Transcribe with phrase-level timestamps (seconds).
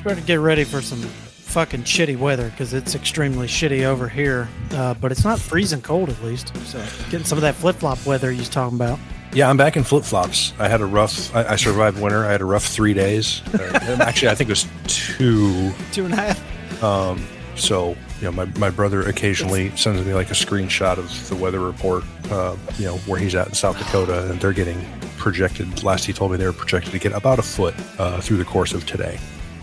[0.00, 4.48] You better get ready for some fucking shitty weather because it's extremely shitty over here.
[4.70, 6.56] Uh, but it's not freezing cold at least.
[6.64, 8.98] So getting some of that flip flop weather you was talking about.
[9.34, 10.54] Yeah, I'm back in flip flops.
[10.58, 11.36] I had a rough.
[11.36, 12.24] I, I survived winter.
[12.24, 13.42] I had a rough three days.
[13.52, 15.70] Uh, actually, I think it was two.
[15.92, 16.82] Two and a half.
[16.82, 17.22] Um,
[17.56, 21.60] so you know, my, my brother occasionally sends me like a screenshot of the weather
[21.60, 22.04] report.
[22.30, 24.82] Uh, you know where he's at in South Dakota, and they're getting
[25.18, 25.82] projected.
[25.82, 28.46] Last he told me they were projected to get about a foot uh, through the
[28.46, 29.20] course of today.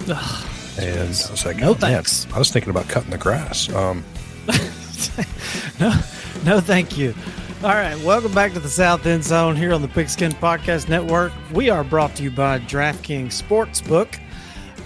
[0.09, 2.27] Ugh, And I was like, No oh, man, thanks.
[2.33, 3.67] I was thinking about cutting the grass.
[3.73, 4.05] Um,
[5.80, 6.00] no,
[6.45, 7.13] no, thank you.
[7.63, 11.33] All right, welcome back to the South End Zone here on the Pigskin Podcast Network.
[11.52, 14.17] We are brought to you by DraftKings Sportsbook.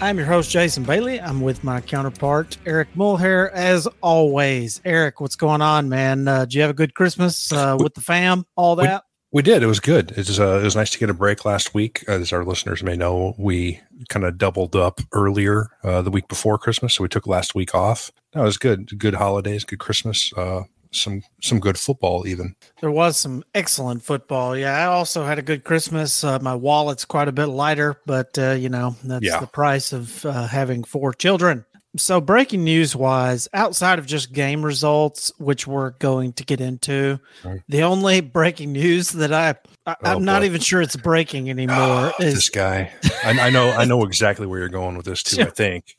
[0.00, 1.20] I'm your host, Jason Bailey.
[1.20, 4.80] I'm with my counterpart, Eric Mulhair, as always.
[4.84, 6.26] Eric, what's going on, man?
[6.26, 8.44] Uh, did you have a good Christmas uh, with the fam?
[8.56, 9.04] All that?
[9.32, 9.62] We did.
[9.62, 10.10] It was good.
[10.12, 12.04] It was, uh, it was nice to get a break last week.
[12.06, 16.58] As our listeners may know, we kind of doubled up earlier uh, the week before
[16.58, 18.10] Christmas, so we took last week off.
[18.34, 18.98] It was good.
[18.98, 20.32] Good holidays, good Christmas.
[20.36, 22.54] Uh, some some good football even.
[22.82, 24.54] There was some excellent football.
[24.54, 26.22] Yeah, I also had a good Christmas.
[26.22, 29.40] Uh, my wallet's quite a bit lighter, but uh, you know that's Yeah.
[29.40, 31.64] the price of uh, having four children.
[31.96, 37.20] So, breaking news wise, outside of just game results, which we're going to get into,
[37.44, 37.60] Right.
[37.68, 39.50] the only breaking news that I,
[39.86, 40.46] I Oh, I'm not boy.
[40.46, 42.90] even sure it's breaking anymore this is this guy.
[43.24, 43.70] I, I know.
[43.72, 45.42] I know exactly where you're going with this too.
[45.42, 45.96] I think.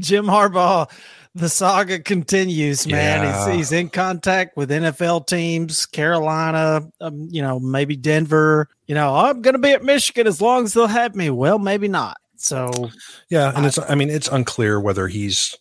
[0.00, 0.90] Jim Harbaugh.
[1.36, 3.22] The saga continues, man.
[3.24, 3.46] Yeah.
[3.48, 8.68] He's, he's in contact with NFL teams, Carolina, um, you know, maybe Denver.
[8.86, 11.30] You know, I'm going to be at Michigan as long as they'll have me.
[11.30, 12.18] Well, maybe not.
[12.36, 12.90] So,
[13.28, 13.78] Yeah, and it's.
[13.78, 15.56] I mean, it's unclear whether he's.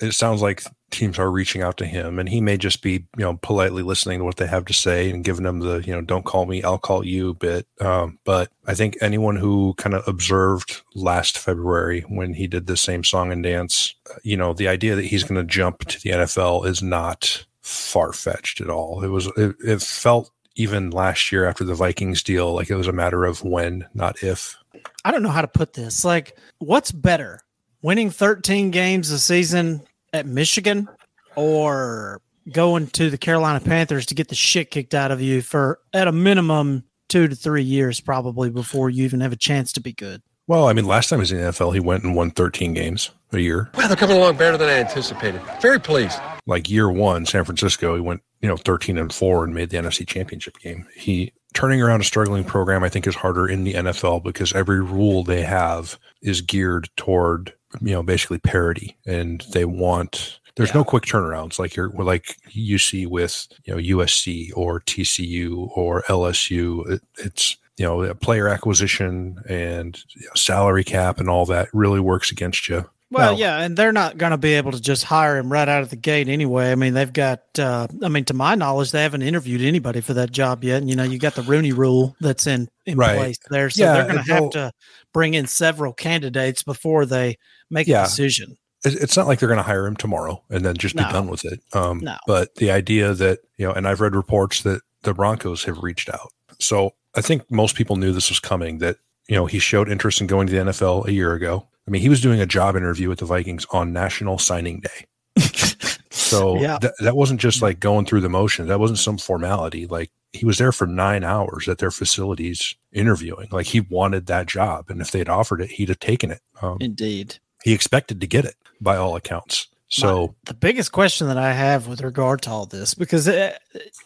[0.00, 3.24] It sounds like teams are reaching out to him, and he may just be, you
[3.24, 6.00] know, politely listening to what they have to say and giving them the, you know,
[6.00, 7.66] "Don't call me, I'll call you" bit.
[7.80, 12.76] Um, but I think anyone who kind of observed last February when he did the
[12.76, 16.00] same song and dance, uh, you know, the idea that he's going to jump to
[16.00, 19.02] the NFL is not far fetched at all.
[19.02, 19.26] It was.
[19.36, 23.24] It, it felt even last year after the Vikings deal like it was a matter
[23.24, 24.56] of when, not if.
[25.04, 26.04] I don't know how to put this.
[26.04, 27.40] Like, what's better,
[27.82, 30.88] winning 13 games a season at Michigan
[31.36, 32.20] or
[32.52, 36.08] going to the Carolina Panthers to get the shit kicked out of you for, at
[36.08, 39.92] a minimum, two to three years probably before you even have a chance to be
[39.92, 40.22] good?
[40.46, 42.74] Well, I mean, last time he was in the NFL, he went and won 13
[42.74, 43.70] games a year.
[43.74, 45.40] Well, they're coming along better than I anticipated.
[45.60, 46.18] Very pleased.
[46.46, 49.78] Like year one, San Francisco, he went, you know, 13 and four and made the
[49.78, 50.86] NFC championship game.
[50.94, 54.82] He turning around a struggling program, I think, is harder in the NFL because every
[54.82, 58.96] rule they have is geared toward, you know, basically parity.
[59.06, 63.98] And they want, there's no quick turnarounds like you're like you see with, you know,
[63.98, 66.90] USC or TCU or LSU.
[66.90, 72.00] It, it's, you know, player acquisition and you know, salary cap and all that really
[72.00, 72.88] works against you.
[73.10, 75.68] Well, Now- yeah, and they're not going to be able to just hire him right
[75.68, 76.72] out of the gate anyway.
[76.72, 80.14] I mean, they've got, uh, I mean, to my knowledge, they haven't interviewed anybody for
[80.14, 80.78] that job yet.
[80.78, 83.16] And, you know, you got the Rooney rule that's in, in Right.
[83.16, 83.70] place there.
[83.70, 84.72] So Yeah, they're going to have to
[85.12, 87.36] bring in several candidates before they
[87.70, 88.02] make Yeah.
[88.02, 88.56] a decision.
[88.86, 91.10] it's not like they're going to hire him tomorrow and then just be No.
[91.10, 91.58] done with it.
[91.72, 92.16] Um, No.
[92.26, 96.10] But the idea that, you know, and I've read reports that the Broncos have reached
[96.10, 96.32] out.
[96.58, 98.96] So I think most people knew this was coming, that,
[99.26, 101.66] you know, he showed interest in going to the NFL a year ago.
[101.86, 105.06] I mean, he was doing a job interview with the Vikings on National Signing Day.
[106.10, 106.78] So Yeah.
[106.78, 108.68] th- that wasn't just like going through the motions.
[108.68, 109.86] That wasn't some formality.
[109.86, 113.48] Like he was there for nine hours at their facilities interviewing.
[113.50, 116.40] Like he wanted that job, and if they'd offered it, he'd have taken it.
[116.62, 117.38] Um, Indeed.
[117.62, 119.68] he expected to get it by all accounts.
[119.88, 123.56] So My- the biggest question that I have with regard to all this, because uh,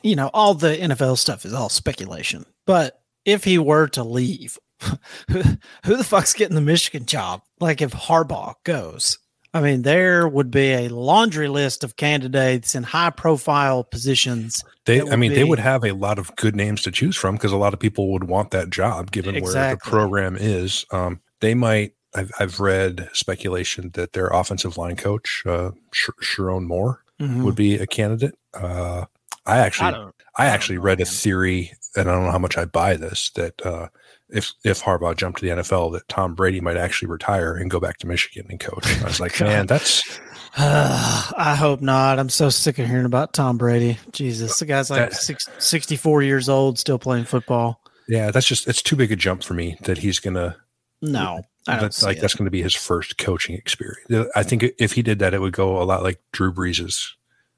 [0.03, 4.59] you know all the NFL stuff is all speculation, but if he were to leave,
[4.83, 4.97] who,
[5.85, 7.43] who the fuck's getting the Michigan job?
[7.61, 9.19] Like if Harbaugh goes,
[9.55, 14.63] I mean, there would be a laundry list of candidates in high profile positions.
[14.85, 17.53] they, I mean, they would have a lot of good names to choose from because
[17.53, 20.85] a lot of people would want that job given where the program is.
[20.93, 21.95] Um, they might.
[22.15, 27.43] I've, I've read speculation that their offensive line coach, uh, Sh- Sherrone Moore, Mhm.
[27.45, 28.35] would be a candidate.
[28.55, 29.05] Uh,
[29.45, 29.95] I actually.
[29.95, 33.31] I, I actually read a theory, and I don't know how much I buy this.
[33.35, 33.89] That uh,
[34.31, 37.81] if if Harbaugh jumped to the NFL, that Tom Brady might actually retire and go
[37.81, 38.87] back to Michigan and coach.
[39.03, 40.21] I was like, man, that's
[40.57, 42.19] I hope not.
[42.19, 43.99] I'm so sick of hearing about Tom Brady.
[44.13, 47.81] Jesus, the guy's like That- six, 64 years old, still playing football.
[48.09, 50.57] yeah, that's just it's too big a jump for me that he's gonna
[51.03, 52.21] No, I don't that's see like it.
[52.21, 54.31] that's going to be his first coaching experience.
[54.35, 57.15] I think if he did that, it would go a lot like Drew Brees's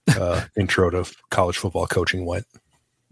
[0.19, 2.47] uh, intro to college football coaching went.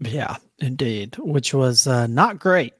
[0.01, 2.73] Yeah, indeed, which was uh, not great.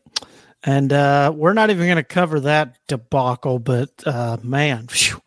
[0.64, 5.22] And uh, we're not even going to cover that debacle, but uh, man, phew,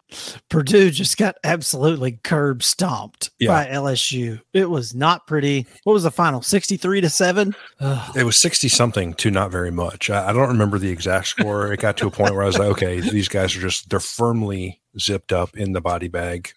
[0.48, 3.48] Purdue just got absolutely curb stomped Yeah.
[3.48, 4.40] by LSU.
[4.52, 5.66] It was not pretty.
[5.84, 6.42] What was the final?
[6.42, 7.54] 63 to 7?
[7.80, 8.16] Ugh.
[8.16, 10.10] It was sixty something to not very much.
[10.10, 11.72] I, I don't remember the exact score.
[11.72, 14.00] It got to a point where I was like, okay, these guys are just they're
[14.00, 16.52] firmly zipped up in the body bag.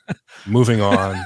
[0.46, 1.26] Moving on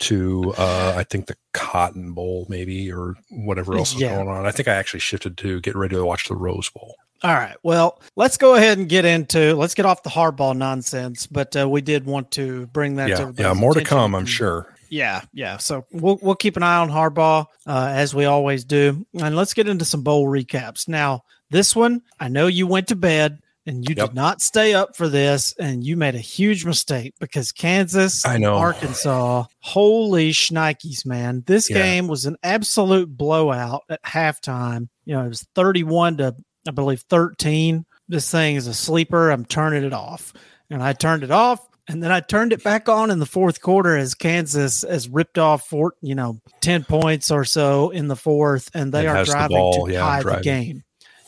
[0.00, 4.16] to uh, I think the Cotton Bowl maybe or whatever else is Yeah.
[4.16, 4.46] going on.
[4.46, 6.96] I think I actually shifted to get ready to watch the Rose Bowl.
[7.22, 7.56] All right.
[7.62, 11.26] Well, let's go ahead and get into let's get off the Harbaugh nonsense.
[11.26, 13.08] But uh, we did want to bring that.
[13.16, 14.74] to Yeah, yeah, more to come, I'm sure.
[14.88, 15.58] Yeah, yeah.
[15.58, 19.54] So we'll we'll keep an eye on Harbaugh uh, as we always do, and let's
[19.54, 20.88] get into some bowl recaps.
[20.88, 24.08] Now, this one, I know you went to bed and you Yep.
[24.08, 28.38] did not stay up for this, and you made a huge mistake because Kansas, I
[28.38, 28.54] know.
[28.56, 31.44] Arkansas, holy shnikes, man!
[31.46, 31.76] This Yeah.
[31.76, 34.88] game was an absolute blowout at halftime.
[35.04, 36.34] You know, it was thirty-one to
[36.68, 37.84] I believe thirteen.
[38.08, 39.30] This thing is a sleeper.
[39.30, 40.32] I'm turning it off,
[40.68, 41.66] and I turned it off.
[41.88, 45.38] And then I turned it back on in the fourth quarter as Kansas has ripped
[45.38, 49.14] off four, you know, ten points or so in the fourth, and they And are
[49.16, 50.84] has the driving ball, to yeah, tie the game.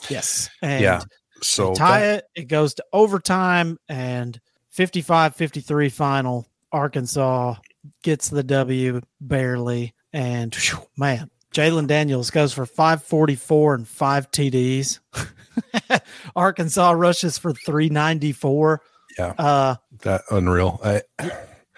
[0.09, 1.01] Yes, and Yeah.
[1.43, 2.43] So tie that- it.
[2.43, 4.39] It goes to overtime and
[4.77, 6.47] 55-53 final.
[6.71, 7.57] Arkansas
[8.05, 13.87] gets the W barely, and phew, man, Jalon Daniels goes for five forty four and
[13.87, 15.01] five TDs.
[16.37, 18.83] Arkansas rushes for three ninety four.
[19.19, 19.35] Yeah.
[19.39, 20.81] Uh, that unreal.
[20.85, 21.03] I,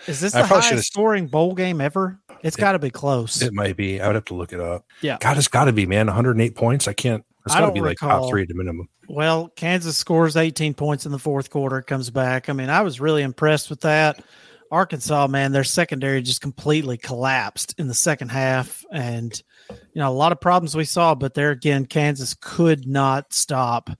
[0.06, 2.21] is this I the highest scoring bowl game ever?
[2.43, 3.41] It's got to be close.
[3.41, 4.00] It might be.
[4.00, 4.85] I would have to look it up.
[5.00, 5.17] Yeah.
[5.19, 6.06] God, it's got to be, man.
[6.06, 6.87] 108 points.
[6.87, 7.25] I can't.
[7.47, 8.88] It's got to be like top three at the minimum.
[9.09, 12.49] Well, Kansas scores 18 points in the fourth quarter, comes back.
[12.49, 14.23] I mean, I was really impressed with that.
[14.71, 18.85] Arkansas, man, their secondary just completely collapsed in the second half.
[18.91, 23.32] And, you know, a lot of problems we saw, but there again, Kansas could not
[23.32, 23.90] stop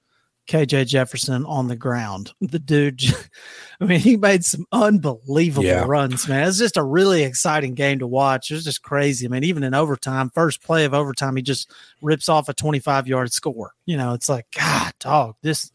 [0.49, 2.33] KJ Jefferson on the ground.
[2.41, 3.03] The dude,
[3.81, 5.85] I mean, he made some unbelievable Yeah.
[5.87, 6.47] runs, man.
[6.47, 8.51] It's just a really exciting game to watch.
[8.51, 9.27] It was just crazy.
[9.27, 11.71] I mean, even in overtime, first play of overtime, he just
[12.03, 13.73] rips off a 25 yard score.
[13.87, 15.71] You know, it's like, God, dog, this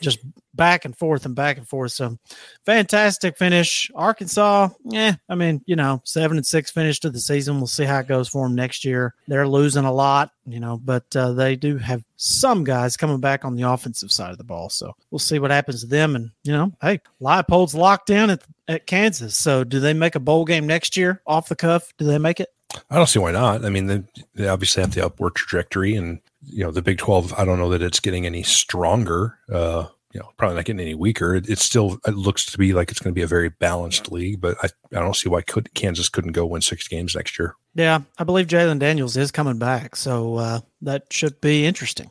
[0.00, 0.20] just
[0.58, 1.92] back and forth and back and forth.
[1.92, 2.18] So
[2.66, 3.90] fantastic finish.
[3.94, 7.56] Arkansas, yeah, I mean, you know, seven and six finish to the season.
[7.56, 9.14] We'll see how it goes for them next year.
[9.28, 13.46] They're losing a lot, you know, but uh, they do have some guys coming back
[13.46, 14.68] on the offensive side of the ball.
[14.68, 16.16] So we'll see what happens to them.
[16.16, 19.38] And, you know, hey, Leipold's locked in at, at Kansas.
[19.38, 21.92] So do they make a bowl game next year off the cuff?
[21.96, 22.48] Do they make it?
[22.90, 23.64] I don't see why not.
[23.64, 24.02] I mean, they,
[24.34, 27.32] they obviously have the upward trajectory, and you know, the Big 12.
[27.34, 29.38] I don't know that it's getting any stronger.
[29.50, 31.34] Uh, you know, probably not getting any weaker.
[31.34, 31.98] It, it's still.
[32.06, 34.68] It looks to be like it's going to be a very balanced league, but I,
[34.96, 37.54] I don't see why could Kansas couldn't go win six games next year.
[37.74, 42.10] Yeah, I believe Jalon Daniels is coming back, so uh, that should be interesting.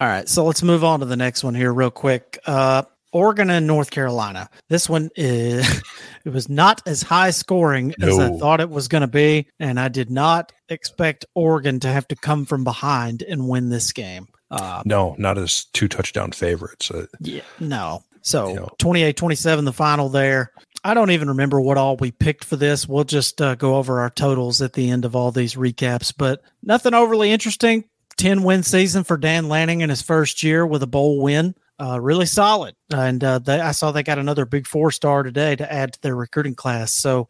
[0.00, 2.38] All right, so let's move on to the next one here, real quick.
[2.46, 4.48] Uh, Oregon and North Carolina.
[4.68, 5.82] This one is
[6.24, 9.80] it was not as high scoring as I thought it was going to be, and
[9.80, 14.28] I did not expect Oregon to have to come from behind and win this game.
[14.50, 16.90] Uh, No, not as two touchdown favorites.
[16.90, 18.02] Uh, yeah, no.
[18.22, 18.66] So Yeah.
[18.78, 20.52] 28 27, the final there.
[20.84, 22.88] I don't even remember what all we picked for this.
[22.88, 26.42] We'll just uh, go over our totals at the end of all these recaps, but
[26.62, 27.84] nothing overly interesting.
[28.16, 31.54] 10 win season for Dan Lanning in his first year with a bowl win.
[31.80, 32.74] Uh, really solid.
[32.92, 36.00] And uh, they, I saw they got another big four star today to add to
[36.02, 36.92] their recruiting class.
[36.92, 37.28] So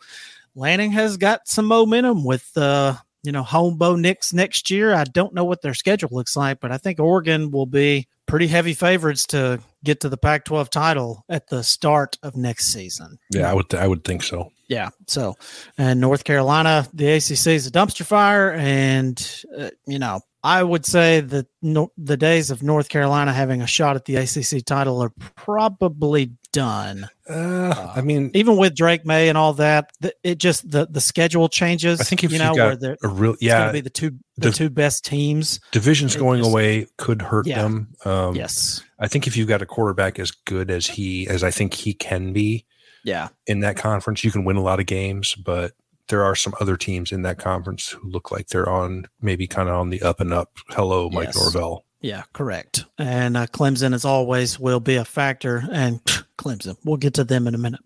[0.55, 2.95] Lanning has got some momentum with, uh,
[3.28, 4.94] you know, home Bo Nix next year.
[4.94, 8.47] I don't know what their schedule looks like, but I think Oregon will be pretty
[8.47, 13.18] heavy favorites to get to the Pac 12 title at the start of next season.
[13.30, 14.50] Yeah, I would, I would think so.
[14.66, 14.88] Yeah.
[15.08, 15.37] So,
[15.76, 18.52] and North Carolina, the ACC is a dumpster fire.
[18.52, 23.61] And, uh, you know, I would say that no, the days of North Carolina having
[23.61, 27.09] a shot at the ACC title are probably done.
[27.29, 31.00] Uh, I mean, even with Drake Maye and all that, the, it just the the
[31.00, 32.00] schedule changes.
[32.00, 34.11] I think if you know you where got they're a real, yeah, be the two
[34.37, 35.61] the, the- two best teams.
[35.73, 37.62] divisions going just- away could hurt Yeah.
[37.62, 37.88] them.
[38.05, 38.83] Um, yes.
[38.99, 41.95] I think if you've got a quarterback as good as he, as I think he
[41.95, 42.65] can be
[43.05, 43.29] Yeah.
[43.47, 45.35] in that conference, you can win a lot of games.
[45.37, 45.73] But
[46.09, 49.69] there are some other teams in that conference who look like they're on maybe kind
[49.69, 50.50] of on the up and up.
[50.71, 51.37] Hello, Mike Yes.
[51.37, 51.85] Norvell.
[52.00, 52.85] Yeah, correct.
[52.99, 55.64] And uh, Clemson, as always, will be a factor.
[55.71, 56.02] And
[56.38, 57.81] Clemson, we'll get to them in a minute.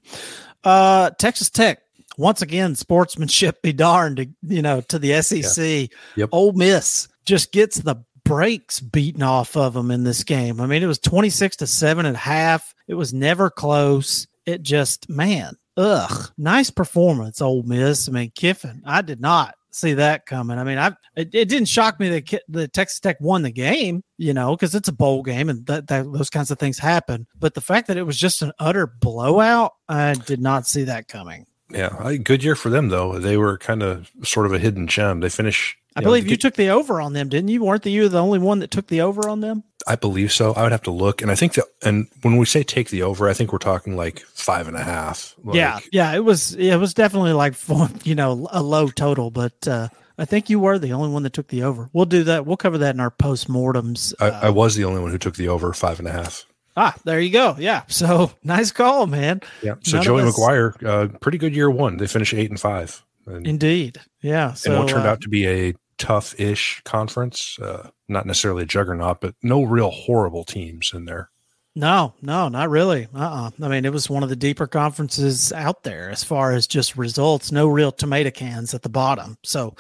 [0.64, 1.80] Uh, Texas Tech,
[2.18, 5.90] once again, sportsmanship be darned, you know, to the SEC.
[6.16, 6.28] Yep.
[6.32, 10.60] Ole Miss just gets the brakes beaten off of them in this game.
[10.60, 12.74] I mean, it was 26 to 7 at half.
[12.86, 14.26] It was never close.
[14.44, 18.08] It just, man, ugh, nice performance, Ole Miss.
[18.08, 20.58] I mean, Kiffin, I did not see that coming.
[20.58, 24.04] I mean, I it, it didn't shock me that the Texas Tech won the game,
[24.18, 27.26] you know, because it's a bowl game and that, that those kinds of things happen.
[27.38, 31.08] But the fact that it was just an utter blowout, I did not see that
[31.08, 31.46] coming.
[31.70, 33.18] Yeah, good year for them though.
[33.18, 35.20] They were kind of sort of a hidden gem.
[35.20, 35.76] They finish.
[35.96, 37.62] I you believe you took the over on them, didn't you?
[37.64, 39.64] Weren't you the only one that took the over on them?
[39.86, 40.52] I believe so.
[40.52, 41.64] I would have to look, and I think that.
[41.82, 44.82] And when we say take the over, I think we're talking like five and a
[44.82, 45.34] half.
[45.42, 47.54] Like, yeah, yeah, it was it was definitely like
[48.04, 51.32] you know a low total, but uh, I think you were the only one that
[51.32, 51.90] took the over.
[51.92, 52.46] We'll do that.
[52.46, 54.14] We'll cover that in our postmortems.
[54.20, 56.46] I, Uh, I was the only one who took the over five and a half.
[56.76, 57.56] ah, there you go.
[57.58, 59.40] Yeah, so nice call, man.
[59.62, 59.74] Yeah.
[59.82, 61.96] So None Joey us- McGuire, uh, pretty good year one.
[61.96, 64.52] They finished eight and five, and, Indeed, yeah.
[64.54, 67.58] So and what turned uh, out to be a tough-ish conference.
[67.60, 71.30] Uh, not necessarily a juggernaut, but no real horrible teams in there.
[71.74, 73.08] No, no, not really.
[73.14, 76.52] Uh uh I mean, it was one of the deeper conferences out there as far
[76.52, 77.50] as just results.
[77.50, 79.38] No real tomato cans at the bottom.
[79.42, 79.74] So,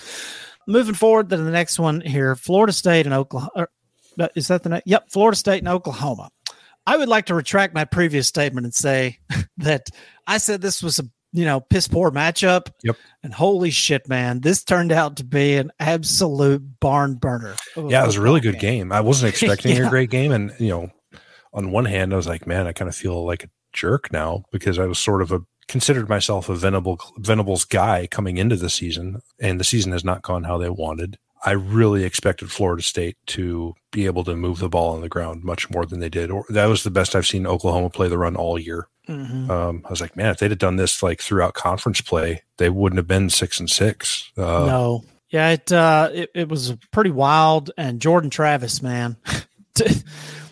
[0.66, 3.66] moving forward to the next one here Florida State and Oklahoma.
[4.34, 4.86] Is that the next?
[4.86, 6.30] Yep, Florida State and Oklahoma.
[6.86, 9.18] I would like to retract my previous statement and say
[9.58, 9.88] that
[10.26, 12.68] I said this was a you know piss poor matchup.
[12.82, 12.96] Yep.
[13.22, 17.54] And holy shit, man, this turned out to be an absolute barn burner.
[17.76, 18.92] of Yeah, it was a really football good game.
[18.92, 19.86] I wasn't expecting Yeah.
[19.86, 20.90] a great game, and you know,
[21.52, 24.44] on one hand, I was like, man, I kind of feel like a jerk now
[24.52, 28.68] because I was sort of a considered myself a Venable Venables guy coming into the
[28.68, 31.18] season, and the season has not gone how they wanted.
[31.44, 35.42] I really expected Florida State to be able to move the ball on the ground
[35.42, 36.30] much more than they did.
[36.30, 38.86] Or that was the best I've seen Oklahoma play the run all year.
[39.08, 39.50] Mhm.
[39.50, 42.70] Um, I was like, man, if they'd have done this like throughout conference play, they
[42.70, 44.30] wouldn't have been six and six.
[44.36, 45.04] Uh, no.
[45.30, 47.70] Yeah, it, uh, it it was pretty wild.
[47.76, 49.16] And Jordan Travis, man,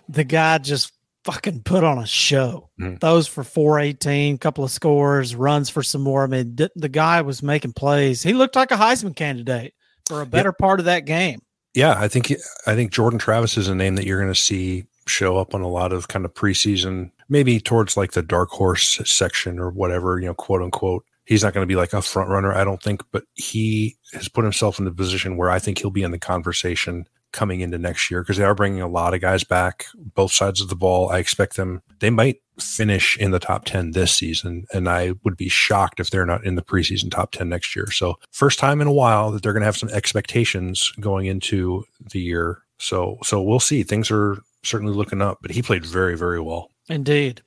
[0.09, 0.93] the guy just
[1.25, 2.71] fucking put on a show.
[2.81, 2.99] Mhm.
[3.01, 6.25] Those for 418, couple of scores, runs for some more.
[6.25, 8.23] I mean, the guy was making plays.
[8.23, 9.75] He looked like a Heisman candidate
[10.11, 11.41] for a better part of that game.
[11.75, 12.33] Yeah, I think
[12.67, 15.63] I think Jordan Travis is a name that you're going to see show up on
[15.63, 20.19] a lot of kind of preseason, maybe towards like the dark horse section or whatever,
[20.19, 21.05] you know, quote unquote.
[21.25, 24.29] He's not going to be like a front runner, I don't think, but he has
[24.29, 27.79] put himself in the position where I think he'll be in the conversation coming into
[27.79, 30.77] next year because they are bringing a lot of guys back, both sides of the
[30.77, 31.11] ball.
[31.11, 34.67] I expect them, they might finish in the top 10 this season.
[34.73, 37.91] And I would be shocked if they're not in the preseason top 10 next year.
[37.91, 41.85] So, first time in a while that they're going to have some expectations going into
[42.13, 42.63] the year.
[42.79, 43.83] So, so we'll see.
[43.83, 46.71] Things are certainly looking up, but he played very, very well.
[46.89, 47.43] Indeed.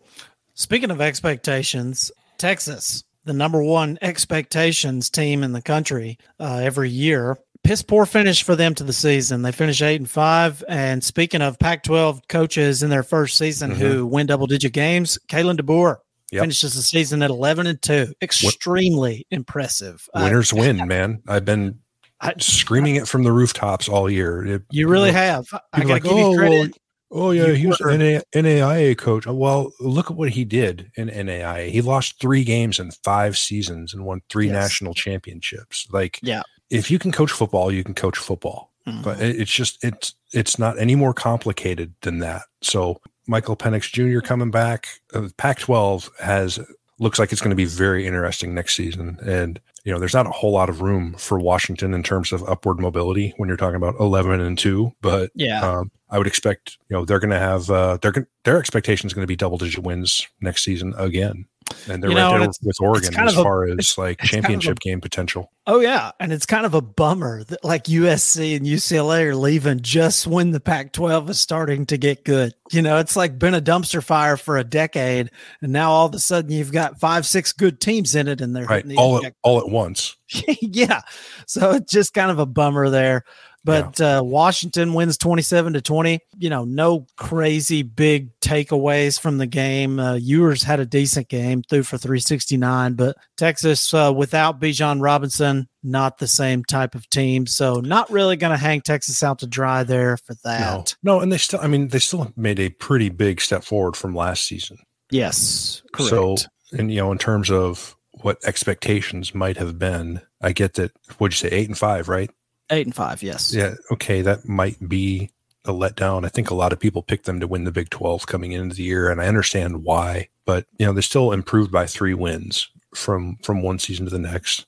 [0.56, 7.38] Speaking of expectations, Texas, the number one expectations team in the country uh, every year.
[7.64, 9.42] Piss poor finish for them to the season.
[9.42, 10.64] They finish eight and five.
[10.68, 15.98] And speaking of Pac-12 coaches in their first season who win double-digit games, Kalen DeBoer
[16.32, 16.42] Yep.
[16.42, 18.12] finishes the season at eleven and two.
[18.22, 20.08] Extremely impressive.
[20.14, 21.22] Uh, Winners win, man.
[21.28, 21.80] I've been
[22.20, 24.46] I- screaming it from the rooftops all year.
[24.46, 25.46] It- you really people- have.
[25.72, 26.78] I gotta like, give you "Oh, credit.
[27.16, 29.28] Oh yeah, You he was an NA, NAIA coach.
[29.28, 31.70] Well, look at what he did in NAIA.
[31.70, 34.54] He lost three games in five seasons and won three Yes.
[34.54, 35.86] national championships.
[35.92, 36.42] Like, Yeah.
[36.70, 38.72] If you can coach football, you can coach football.
[38.88, 39.04] Mhm.
[39.04, 42.44] But it- it's just it's it's not any more complicated than that.
[42.62, 44.20] So Michael Penix Jr.
[44.20, 44.88] coming back.
[45.14, 46.60] Uh, Pac-12 has
[47.00, 50.28] looks like it's going to be very interesting next season, and you know there's not
[50.28, 53.76] a whole lot of room for Washington in terms of upward mobility when you're talking
[53.76, 54.92] about 11 and two.
[55.02, 55.62] But yeah.
[55.62, 59.14] um, I would expect, you know, they're going to have uh, their their expectation is
[59.14, 61.46] going to be double digit wins next season again.
[61.90, 64.40] And they're You right there with Oregon as of a- far as like it's kind
[64.40, 65.52] of a- championship game potential.
[65.66, 69.80] Oh yeah, and it's kind of a bummer that like USC and UCLA are leaving
[69.80, 72.54] just when the Pac-12 is starting to get good.
[72.72, 76.14] You know, it's like been a dumpster fire for a decade, and now all of
[76.14, 79.34] a sudden you've got five, six good teams in it, and they're Right, all at,
[79.42, 80.18] all at once.
[80.62, 81.02] yeah.
[81.48, 83.24] So it's just kind of a bummer there.
[83.66, 86.20] But uh, Washington wins 27 to 20.
[86.38, 90.00] You know, no crazy big takeaways from the game.
[90.00, 95.70] Uh, Ewers had a decent game, threw for 369, but Texas uh, without Bijan Robinson,
[95.82, 97.48] not the same type of team.
[97.48, 100.96] So not really going to hang Texas out to dry there for No, that.
[101.04, 101.60] no, and they still.
[101.62, 104.78] I mean, they still made a pretty big step forward from last season.
[105.10, 106.10] Yes, correct.
[106.10, 106.36] So,
[106.78, 110.92] and you know, in terms of what expectations might have been, I get that.
[111.18, 112.30] What'd you say, eight and five, right?
[112.70, 113.54] Eight and five, yes.
[113.54, 115.32] Yeah, okay, that might be
[115.66, 116.26] a letdown.
[116.26, 118.76] I think a lot of people picked them to win the Big 12 coming into
[118.76, 120.30] the year, and I understand why.
[120.46, 124.20] But you know, they're still improved by three wins from from one season to the
[124.20, 124.66] next.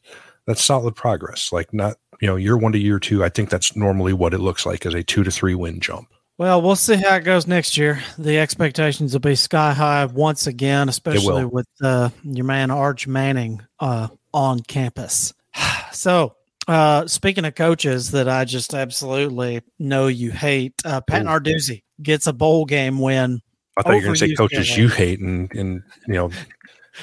[0.47, 1.51] That's solid progress.
[1.51, 3.23] Like not you know, year one to year two.
[3.23, 6.07] I think that's normally what it looks like as a two to three win jump.
[6.37, 8.03] Well, we'll see how it goes next year.
[8.17, 13.61] The expectations will be sky high once again, especially with uh, your man Arch Manning
[13.79, 15.33] uh, on campus.
[15.95, 16.35] So,
[16.67, 21.25] uh, speaking of coaches that I just absolutely know you hate, uh, Pat Ooh.
[21.25, 23.41] Narduzzi gets a bowl game win.
[23.77, 26.31] I thought you were going to say coaches you hate and and you know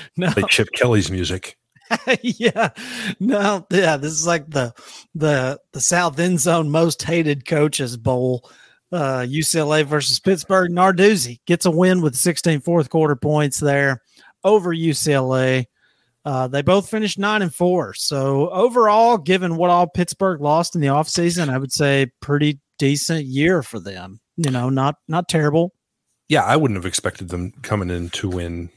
[0.16, 1.56] No, like Chip Kelly's music.
[2.22, 2.70] yeah,
[3.20, 3.96] no, yeah.
[3.96, 4.72] This is like the
[5.14, 8.48] the the South End Zone most hated coaches bowl.
[8.90, 10.70] Uh, UCLA versus Pittsburgh.
[10.70, 14.02] Narduzzi gets a win with 16 fourth quarter points there
[14.44, 15.64] over UCLA.
[16.24, 17.94] Uh, they both finished nine and four.
[17.94, 23.24] So overall, given what all Pittsburgh lost in the offseason, I would say pretty decent
[23.26, 24.20] year for them.
[24.36, 25.72] You know, not not terrible.
[26.28, 28.70] Yeah, I wouldn't have expected them coming in to win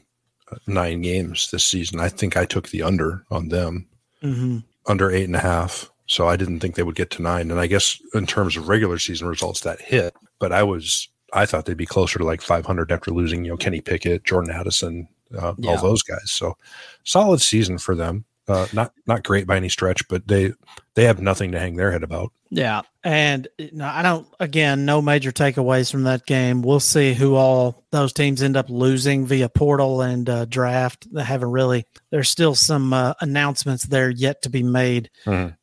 [0.50, 2.00] uh, nine games this season.
[2.00, 3.88] I think I took the under on them.
[4.20, 5.90] hmm under eight and a half.
[6.06, 7.50] So I didn't think they would get to nine.
[7.50, 10.14] And I guess in terms of regular season results, that hit.
[10.38, 13.56] But I was, I thought they'd be closer to like 500 after losing, you know,
[13.56, 15.70] Kenny Pickett, Jordan Addison, uh, Yeah.
[15.72, 16.30] all those guys.
[16.30, 16.56] So
[17.04, 18.24] solid season for them.
[18.48, 20.52] Uh, not not great by any stretch, but they
[20.94, 22.30] they have nothing to hang their head about.
[22.48, 24.24] Yeah, and no, I don't.
[24.38, 26.62] Again, no major takeaways from that game.
[26.62, 31.12] We'll see who all those teams end up losing via portal and uh, draft.
[31.12, 31.86] They haven't really.
[32.12, 35.10] There's still some uh, announcements there yet to be made.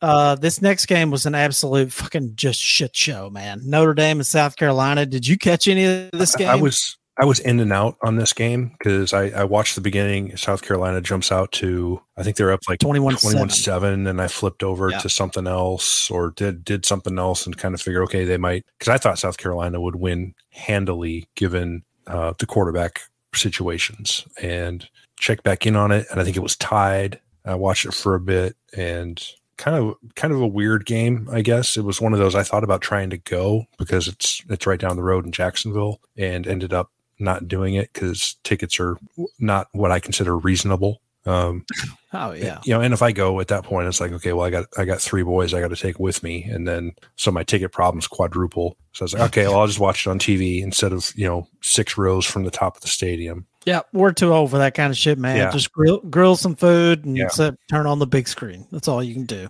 [0.02, 3.62] Uh, this next game was an absolute fucking just shit show, man.
[3.64, 5.06] Notre Dame and South Carolina.
[5.06, 6.50] Did you catch any of this game?
[6.50, 9.82] I was I was in and out on this game because I, I watched the
[9.82, 10.36] beginning.
[10.36, 14.28] South Carolina jumps out to I think they're up like 21 21 7 and I
[14.28, 14.98] flipped over Yeah.
[15.00, 18.66] to something else or did did something else and kind of figure okay they might
[18.80, 23.02] because I thought South Carolina would win handily given uh, the quarterback
[23.36, 24.88] situations and
[25.20, 27.20] checked back in on it and I think it was tied.
[27.46, 29.24] I watched it for a bit and
[29.58, 31.78] kind of kind of a weird game I guess.
[31.78, 34.80] It was one of those I thought about trying to go because it's it's right
[34.80, 36.90] down the road in Jacksonville and ended up
[37.24, 38.98] not doing it because tickets are
[39.40, 41.02] not what I consider reasonable.
[41.26, 41.66] Um,
[42.14, 42.60] oh yeah.
[42.66, 44.66] you know, and if I go at that point, it's like, okay, well, I got
[44.78, 47.72] I got three boys I got to take with me, and then so my ticket
[47.72, 48.78] problems quadruple.
[48.92, 51.26] So I was like, okay, well, I'll just watch it on TV instead of you
[51.26, 53.46] know six rows from the top of the stadium.
[53.66, 55.38] Yeah, we're too old for that kind of shit, man.
[55.38, 55.52] Yeah.
[55.52, 57.30] Just grill grill some food and Yeah.
[57.30, 58.68] sit- turn on the big screen.
[58.72, 59.48] That's all you can do.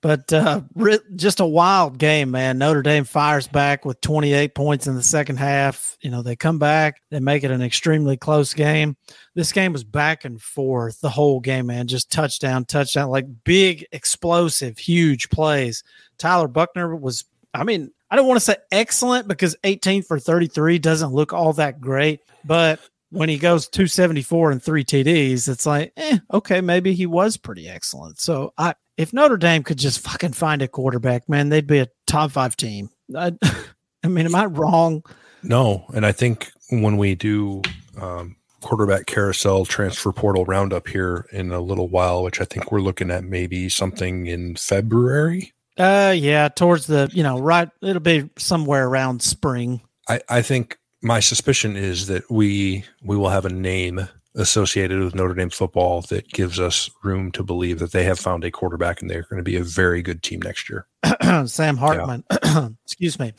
[0.00, 2.56] But uh, ri- just a wild game, man.
[2.58, 5.96] Notre Dame fires back with 28 points in the second half.
[6.00, 8.96] You know, they come back, they make it an extremely close game.
[9.34, 11.86] This game was back and forth the whole game, man.
[11.86, 15.84] Just touchdown, touchdown, like big, explosive, huge plays.
[16.18, 20.78] Tyler Buchner was, I mean, I don't want to say excellent because 18 for 33
[20.78, 25.92] doesn't look all that great, but when he goes 274 and three TDs, it's like,
[25.96, 28.20] eh, okay, maybe he was pretty excellent.
[28.20, 31.88] So I, if Notre Dame could just fucking find a quarterback, man, they'd be a
[32.06, 32.90] top five team.
[33.16, 33.32] I,
[34.04, 35.02] I mean, am I wrong?
[35.42, 37.62] No, and I think when we do
[38.00, 42.80] um, quarterback carousel transfer portal roundup here in a little while, which I think we're
[42.80, 45.52] looking at maybe something in February.
[45.76, 47.70] Uh, yeah, towards the, you know, right.
[47.82, 49.80] It'll be somewhere around spring.
[50.08, 55.14] I, I think my suspicion is that we we will have a name associated with
[55.14, 59.00] Notre Dame football that gives us room to believe that they have found a quarterback
[59.00, 60.86] and they're going to be a very good team next year.
[61.46, 62.24] Sam Hartman.
[62.84, 63.32] Excuse me.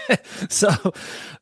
[0.48, 0.70] so,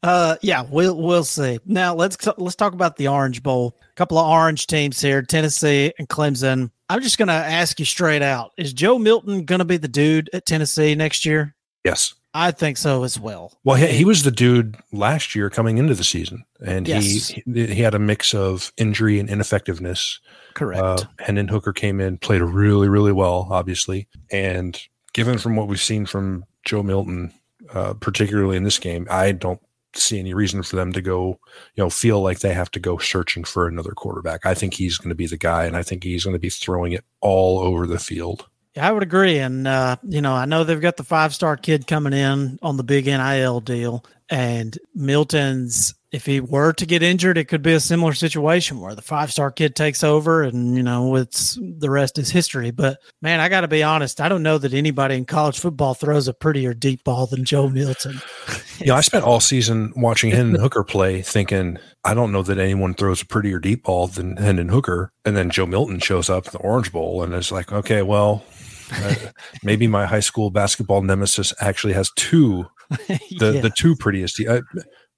[0.02, 1.58] uh, yeah, we'll we'll see.
[1.66, 3.76] Now let's let's talk about the Orange Bowl.
[3.80, 6.70] A couple of orange teams here, Tennessee and Clemson.
[6.88, 9.88] I'm just going to ask you straight out: Is Joe Milton going to be the
[9.88, 11.54] dude at Tennessee next year?
[11.84, 12.14] Yes.
[12.38, 13.54] I think so as well.
[13.64, 17.28] Well, he, he was the dude last year coming into the season, and Yes.
[17.28, 20.20] he he had a mix of injury and ineffectiveness.
[20.52, 20.82] Correct.
[20.82, 24.06] Uh, Hendon Hooker came in, played really, really well, obviously.
[24.30, 24.78] And
[25.14, 27.32] given from what we've seen from Joe Milton,
[27.72, 29.60] uh, particularly in this game, I don't
[29.94, 31.40] see any reason for them to go,
[31.74, 34.44] you know, feel like they have to go searching for another quarterback.
[34.44, 36.50] I think he's going to be the guy, and I think he's going to be
[36.50, 38.46] throwing it all over the field.
[38.76, 39.38] Yeah, I would agree.
[39.38, 42.76] And, uh, you know, I know they've got the five star kid coming in on
[42.76, 44.04] the big NIL deal.
[44.28, 48.94] And Milton's, if he were to get injured, it could be a similar situation where
[48.94, 52.70] the five star kid takes over and, you know, it's the rest is history.
[52.70, 55.94] But man, I got to be honest, I don't know that anybody in college football
[55.94, 58.20] throws a prettier deep ball than Joe Milton.
[58.78, 62.58] You know, I spent all season watching Hendon Hooker play, thinking I don't know that
[62.58, 65.12] anyone throws a prettier deep ball than Hendon Hooker.
[65.24, 68.44] And then Joe Milton shows up in the Orange Bowl, and it's like, okay, well,
[68.92, 69.14] uh,
[69.62, 72.66] maybe my high school basketball nemesis actually has two
[73.08, 73.60] the Yeah.
[73.60, 74.40] the two prettiest.
[74.40, 74.62] Uh,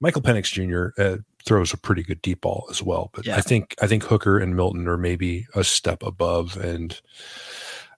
[0.01, 1.01] Michael Penix Jr.
[1.03, 3.37] Uh, throws a pretty good deep ball as well, but Yeah.
[3.37, 7.01] I think I think Hooker and Milton are maybe a step above, and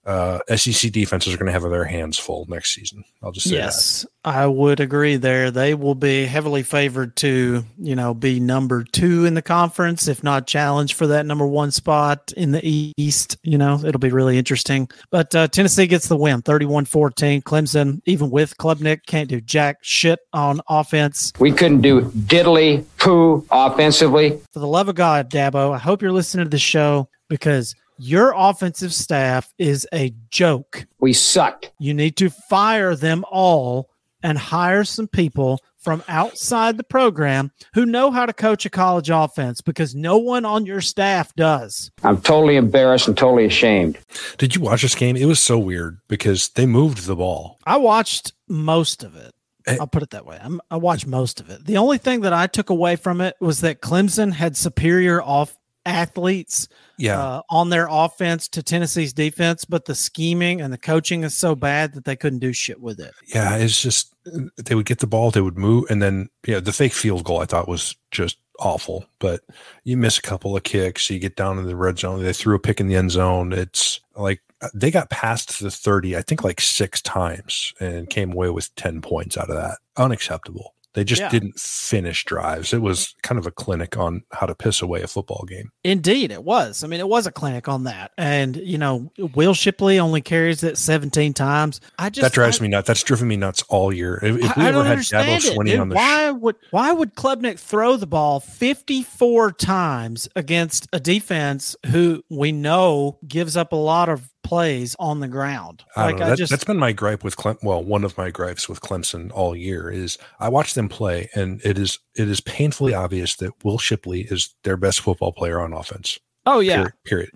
[0.05, 3.03] uh, SEC defenses are going to have their hands full next season.
[3.21, 3.65] I'll just say that.
[3.65, 5.51] Yes, I would agree there.
[5.51, 10.23] They will be heavily favored to, you know, be number two in the conference, if
[10.23, 13.37] not challenge for that number one spot in the East.
[13.43, 14.89] You know, it'll be really interesting.
[15.11, 17.43] But uh, Tennessee gets the win 31 14.
[17.43, 21.31] Clemson, even with Klubnik, can't do jack shit on offense.
[21.39, 24.39] We couldn't do diddly poo offensively.
[24.51, 28.33] For the love of God, Dabo, I hope you're listening to the show because your
[28.35, 30.87] offensive staff is a joke.
[30.99, 31.67] We suck.
[31.77, 33.91] You need to fire them all
[34.23, 39.11] and hire some people from outside the program who know how to coach a college
[39.11, 41.91] offense because no one on your staff does.
[42.01, 43.99] I'm totally embarrassed and totally ashamed.
[44.39, 45.15] Did you watch this game?
[45.15, 47.59] It was so weird because they moved the ball.
[47.67, 49.31] I watched most of it.
[49.67, 49.77] Eh.
[49.79, 50.39] I'll put it that way.
[50.41, 51.65] I'm, I watched most of it.
[51.65, 55.55] The only thing that I took away from it was that Clemson had superior off
[55.85, 56.67] athletes
[56.97, 61.33] Yeah, uh, on their offense to Tennessee's defense, but the scheming and the coaching is
[61.35, 63.13] so bad that they couldn't do shit with it.
[63.33, 63.55] yeah.
[63.57, 64.13] It's just
[64.57, 67.39] they would get the ball, they would move, and then yeah, the fake field goal
[67.39, 69.05] I thought was just awful.
[69.19, 69.41] But
[69.83, 72.21] you miss a couple of kicks, you get down in the red zone.
[72.21, 73.51] They threw a pick in the end zone.
[73.51, 74.41] It's like
[74.75, 79.01] they got past the thirty, I think, like six times, and came away with ten
[79.01, 79.79] points out of that.
[79.97, 80.75] Unacceptable.
[80.93, 81.29] They just Yeah.
[81.29, 82.73] didn't finish drives.
[82.73, 85.71] It was kind of a clinic on how to piss away a football game.
[85.83, 86.83] Indeed, it was.
[86.83, 88.11] I mean, it was a clinic on that.
[88.17, 91.79] And, you know, Will Shipley only carries it 17 times.
[91.97, 92.87] I just that drives I, me nuts.
[92.87, 94.19] That's driven me nuts all year.
[94.21, 95.37] If, if we I, ever had Dabo.
[95.39, 100.87] Swinney on the why show, would why would Klubnik throw the ball 54 times against
[100.91, 105.83] a defense who we know gives up a lot of plays on the ground?
[105.95, 106.29] I don't know.
[106.29, 107.57] That, just that's been my gripe with Clem.
[107.61, 111.61] Well, one of my gripes with Clemson all year is I watch them play, and
[111.63, 115.73] it is it is painfully obvious that Will Shipley is their best football player on
[115.73, 116.19] offense.
[116.45, 116.75] Oh yeah.
[116.75, 116.93] Period.
[117.05, 117.31] period.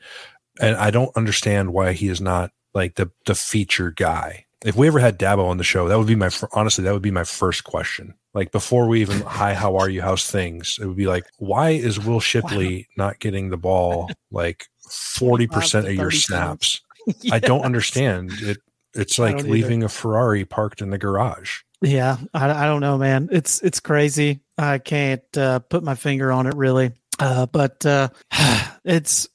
[0.61, 4.45] And I don't understand why he is not like the the feature guy.
[4.63, 7.01] If we ever had Dabo on the show, that would be my honestly that would
[7.01, 8.15] be my first question.
[8.33, 10.77] Like before we even hi, how are you, how's things?
[10.81, 15.87] It would be like, why is Will Shipley not getting the ball like forty percent
[15.87, 17.31] of your 30 snaps?
[17.31, 18.57] I don't understand it.
[18.93, 19.49] It's like either.
[19.49, 21.61] leaving a Ferrari parked in the garage.
[21.81, 23.29] Yeah, I, I don't know, man.
[23.31, 24.39] It's it's crazy.
[24.57, 26.93] I can't uh, put my finger on it really.
[27.19, 28.09] Uh, but uh,
[28.85, 29.27] it's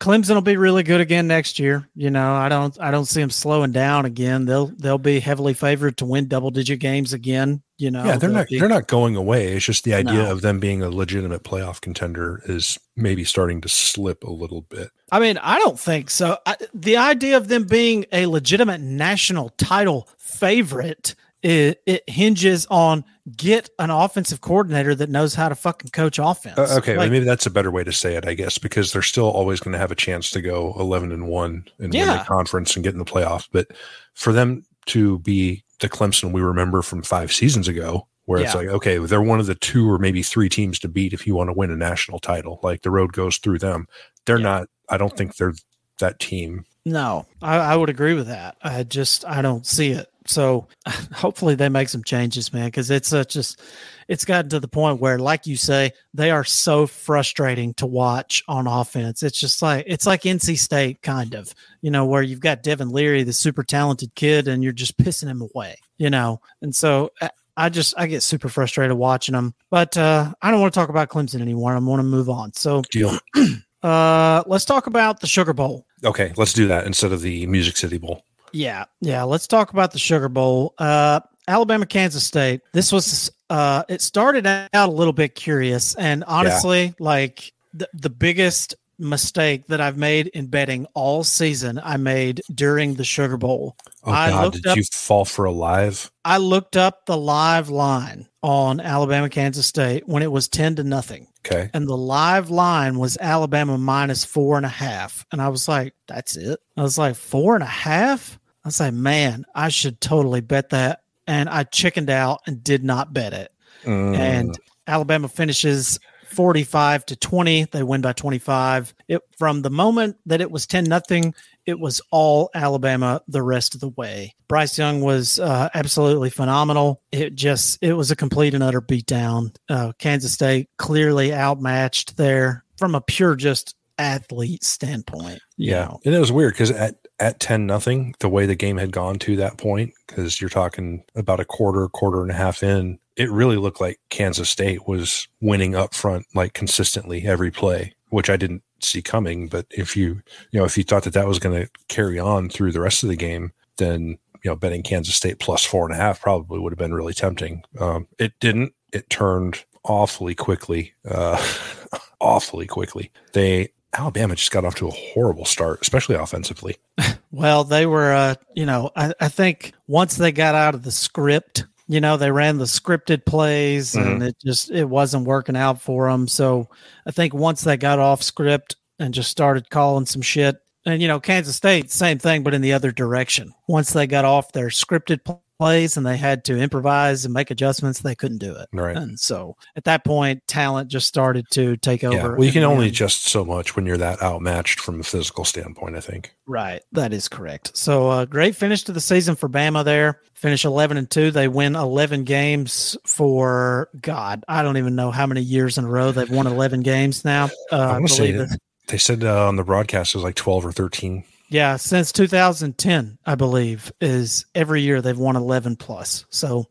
[0.00, 1.86] Clemson will be really good again next year.
[1.94, 4.46] You know, I don't I don't see them slowing down again.
[4.46, 7.62] They'll they'll be heavily favored to win double digit games again.
[7.78, 9.52] You know, yeah, they're not be- they're not going away.
[9.52, 10.32] It's just the idea No.
[10.32, 14.88] of them being a legitimate playoff contender is maybe starting to slip a little bit.
[15.12, 16.38] I mean, I don't think so.
[16.46, 21.14] I, the idea of them being a legitimate national title favorite
[21.46, 23.04] it, it hinges on
[23.36, 26.58] get an offensive coordinator that knows how to fucking coach offense.
[26.58, 29.02] Uh, okay, Like, maybe that's a better way to say it, I guess, because they're
[29.02, 32.24] still always going to have a chance to go eleven and one and win the
[32.26, 33.48] conference and get in the playoffs.
[33.50, 33.68] But
[34.14, 38.66] for them to be the Clemson we remember from five seasons ago, where it's like,
[38.66, 41.48] okay, they're one of the two or maybe three teams to beat if you want
[41.48, 42.58] to win a national title.
[42.60, 43.86] Like the road goes through them.
[44.24, 44.42] They're Yeah.
[44.42, 44.68] not.
[44.88, 45.54] I don't think they're
[46.00, 46.64] that team.
[46.84, 48.56] No, I, I would agree with that.
[48.62, 50.08] I just I don't see it.
[50.28, 50.68] So
[51.12, 53.60] hopefully they make some changes, man, because it's such just
[54.08, 58.42] it's gotten to the point where, like you say, they are so frustrating to watch
[58.48, 59.22] on offense.
[59.22, 62.90] It's just like it's like NC State kind of, you know, where you've got Devin
[62.90, 66.40] Leary, the super talented kid, and you're just pissing him away, you know.
[66.62, 69.54] And so I- I just I get super frustrated watching them.
[69.70, 71.74] But uh, I don't want to talk about Clemson anymore.
[71.74, 72.52] I want to move on.
[72.52, 73.18] So Deal.
[73.82, 75.86] uh, let's talk about the Sugar Bowl.
[76.04, 78.22] Okay, let's do that instead of the Music City Bowl.
[78.52, 79.22] Yeah, yeah.
[79.24, 80.74] Let's talk about the Sugar Bowl.
[80.78, 82.62] Uh, Alabama, Kansas State.
[82.72, 88.10] This was uh it started out a little bit curious and honestly like the, the
[88.10, 93.76] biggest mistake that I've made in betting all season I made during the Sugar Bowl.
[94.04, 96.10] Oh I God, did up you fall for a live?
[96.24, 100.84] I looked up the live line on Alabama, Kansas State when it was 10 to
[100.84, 101.26] nothing.
[101.46, 101.70] Okay.
[101.74, 105.24] And the live line was Alabama minus four and a half.
[105.32, 106.58] And I was like, that's it.
[106.76, 108.38] I was like, four and a half?
[108.64, 111.02] I was like, man, I should totally bet that.
[111.26, 113.52] And I chickened out and did not bet it.
[113.84, 114.16] Mm.
[114.16, 115.98] And Alabama finishes
[116.36, 117.64] 45 to 20.
[117.64, 118.94] They win by 25.
[119.08, 123.74] It from the moment that it was 10 nothing, it was all Alabama the rest
[123.74, 124.34] of the way.
[124.46, 127.02] Bryce Young was uh, absolutely phenomenal.
[127.10, 129.56] It just it was a complete and utter beatdown.
[129.68, 135.40] Uh, Kansas State clearly outmatched there from a pure just athlete standpoint.
[135.56, 136.00] Yeah, know.
[136.04, 139.18] and it was weird because at at ten nothing, the way the game had gone
[139.20, 143.30] to that point, because you're talking about a quarter, quarter and a half in, it
[143.30, 148.36] really looked like Kansas State was winning up front like consistently every play, which I
[148.36, 149.48] didn't see coming.
[149.48, 152.48] But if you you know if you thought that that was going to carry on
[152.48, 155.94] through the rest of the game, then you know betting Kansas State plus four and
[155.94, 157.64] a half probably would have been really tempting.
[157.80, 158.72] Um, it didn't.
[158.92, 161.42] It turned awfully quickly, uh,
[162.20, 163.10] awfully quickly.
[163.32, 166.76] They Alabama just got off to a horrible start, especially offensively.
[167.32, 170.90] Well, they were, uh, you know, I, I think once they got out of the
[170.90, 175.82] script, you know, they ran the scripted plays and it just it wasn't working out
[175.82, 176.28] for them.
[176.28, 176.70] So
[177.06, 180.56] I think once they got off script and just started calling some shit,
[180.86, 183.52] and you know, Kansas State, same thing, but in the other direction.
[183.68, 185.22] Once they got off their scripted
[185.58, 188.68] plays and they had to improvise and make adjustments, they couldn't do it.
[188.72, 188.96] Right.
[188.96, 192.16] And so at that point, talent just started to take over.
[192.16, 192.26] Yeah.
[192.28, 195.44] Well, you can and only adjust so much when you're that outmatched from a physical
[195.44, 196.34] standpoint, I think.
[196.46, 196.82] Right.
[196.92, 197.76] That is correct.
[197.76, 200.20] So uh, great finish to the season for Bama there.
[200.34, 201.30] Finish 11 and 2.
[201.30, 204.44] They win 11 games for God.
[204.48, 207.46] I don't even know how many years in a row they've won 11 games now.
[207.72, 210.18] Uh, I I want to say believe it- they said uh, on the broadcast it
[210.18, 211.24] was like 12 or 13.
[211.48, 216.24] Yeah, since 2010, I believe, is every year they've won 11 plus.
[216.30, 216.66] So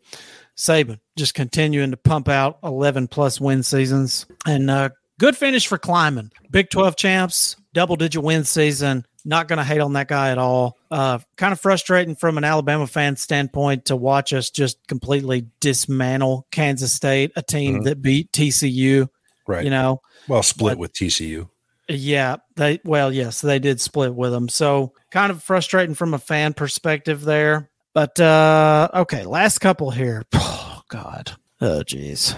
[0.57, 5.77] Saban just continuing to pump out 11 plus win seasons and uh, good finish for
[5.77, 6.31] Klieman.
[6.51, 9.05] Big 12 champs, double digit win season.
[9.27, 10.77] Not going to hate on that guy at all.
[10.91, 16.45] Uh, kind of frustrating from an Alabama fan standpoint to watch us just completely dismantle
[16.51, 17.83] Kansas State, a team Mhm.
[17.85, 19.07] that beat TCU.
[19.47, 19.63] Right.
[19.63, 21.49] You know, well, split but- with TCU.
[21.89, 24.49] Yeah, they well, yes, they did split with them.
[24.49, 27.69] So kind of frustrating from a fan perspective there.
[27.93, 30.23] But uh okay, last couple here.
[30.33, 31.31] Oh God.
[31.61, 32.35] Oh geez.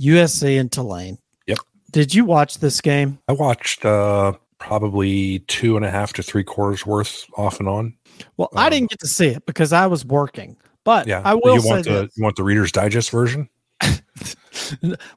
[0.00, 1.18] USC and Tulane.
[1.46, 1.58] Yep.
[1.90, 3.18] Did you watch this game?
[3.28, 7.94] I watched uh, probably two and a half to three quarters worth off and on.
[8.38, 10.56] Well, I Um, didn't get to see it because I was working.
[10.84, 11.20] But Yeah.
[11.22, 12.16] I will you say want the this.
[12.16, 13.48] you want the Reader's Digest version?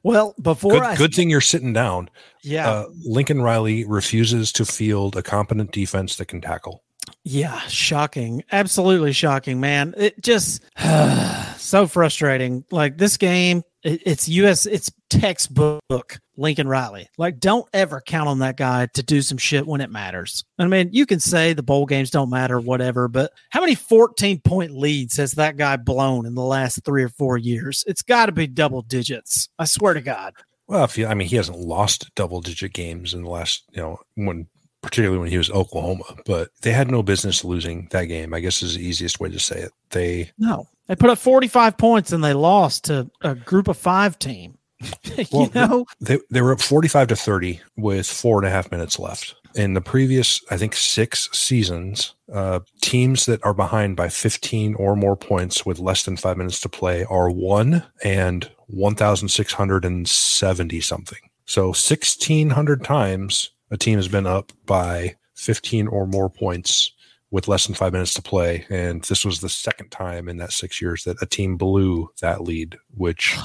[0.02, 2.08] Well, before Good, I good thing you're sitting down.
[2.42, 6.82] yeah, Uh, Lincoln Riley refuses to field a competent defense that can tackle.
[7.24, 8.42] Yeah, shocking.
[8.52, 9.94] Absolutely shocking, man.
[9.96, 10.64] It just
[11.58, 12.64] so frustrating.
[12.70, 17.08] Like this game, it, it's US, it's textbook Lincoln Riley.
[17.18, 20.44] Like, don't ever count on that guy to do some shit when it matters.
[20.58, 24.40] I mean, you can say the bowl games don't matter, whatever, but how many 14
[24.40, 27.84] point leads has that guy blown in the last three or four years?
[27.86, 29.48] It's got to be double digits.
[29.58, 30.34] I swear to God.
[30.68, 33.80] Well, if you, I mean, he hasn't lost double digit games in the last, you
[33.80, 34.48] know, when
[34.82, 38.32] particularly when he was Oklahoma, but they had no business losing that game.
[38.32, 39.72] I guess is the easiest way to say it.
[39.90, 44.18] They No, they put up 45 points and they lost to a group of five
[44.18, 44.58] team.
[45.02, 45.86] You Well, know?
[46.00, 49.34] they they were up forty five to thirty with four and a half minutes left.
[49.54, 54.96] In the previous, I think six seasons, uh, teams that are behind by fifteen or
[54.96, 59.54] more points with less than five minutes to play are one and one thousand six
[59.54, 61.20] hundred and seventy something.
[61.46, 66.92] So sixteen hundred times a team has been up by fifteen or more points
[67.30, 68.66] with less than five minutes to play.
[68.70, 72.42] And this was the second time in that six years that a team blew that
[72.42, 73.36] lead, which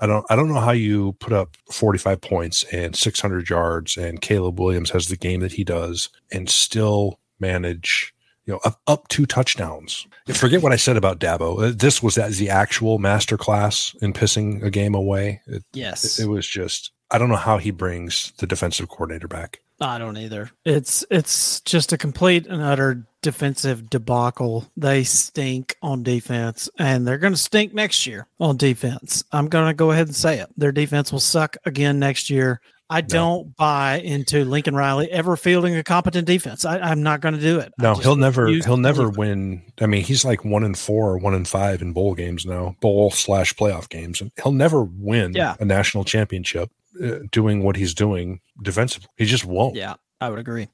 [0.00, 4.20] I don't I don't know how you put up 45 points and 600 yards and
[4.20, 8.14] Caleb Williams has the game that he does and still manage
[8.46, 10.06] you know up, up two touchdowns.
[10.32, 11.62] Forget what I said about Dabo.
[11.68, 15.42] Uh, This was that the actual masterclass in pissing a game away.
[15.46, 16.18] It, Yes.
[16.18, 19.60] it was just I don't know how he brings the defensive coordinator back.
[19.80, 20.50] I don't either.
[20.64, 24.70] It's it's just a complete and utter defensive debacle.
[24.76, 29.24] They stink on defense, and they're going to stink next year on defense.
[29.32, 30.50] I'm going to go ahead and say it.
[30.56, 32.60] Their defense will suck again next year.
[32.90, 36.64] I don't buy into Lincoln Riley ever fielding a competent defense.
[36.64, 37.72] I, am not going to do it.
[37.78, 38.48] No, he'll never.
[38.48, 39.62] He'll never win.
[39.80, 42.76] I mean, he's like one in four, or one in five in bowl games now,
[42.80, 45.54] bowl slash playoff games, and he'll never win yeah.
[45.60, 46.70] a national championship
[47.02, 49.08] uh, doing what he's doing defensively.
[49.16, 49.76] He just won't.
[49.76, 50.68] Yeah, I would agree.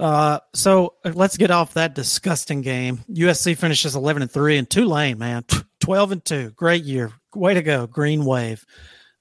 [0.00, 3.04] Uh, so uh, let's get off that disgusting game.
[3.08, 5.44] USC finishes 11 and 3 and Tulane, man,
[5.80, 6.50] 12 and 2.
[6.50, 7.12] Great year.
[7.34, 8.64] Way to go, Green Wave.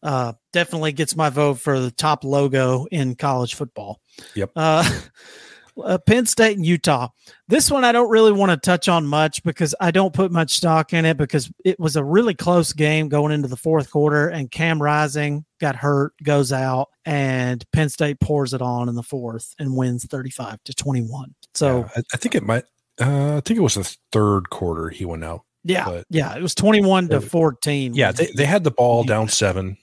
[0.03, 4.01] Uh, definitely gets my vote for the top logo in college football.
[4.35, 4.51] Yep.
[4.53, 4.99] Uh,
[5.81, 7.07] uh, Penn State and Utah.
[7.47, 10.51] This one I don't really want to touch on much because I don't put much
[10.51, 14.27] stock in it because it was a really close game going into the fourth quarter,
[14.27, 19.03] and Cam Rising got hurt, goes out, and Penn State pours it on in the
[19.03, 21.33] fourth and wins thirty-five to twenty-one.
[21.53, 22.65] So yeah, I, I, think it might.
[22.99, 25.43] Uh, I think it was the third quarter he went out.
[25.63, 27.93] Yeah, yeah, it was twenty-one to fourteen.
[27.93, 29.77] Yeah, they, they had the ball down seven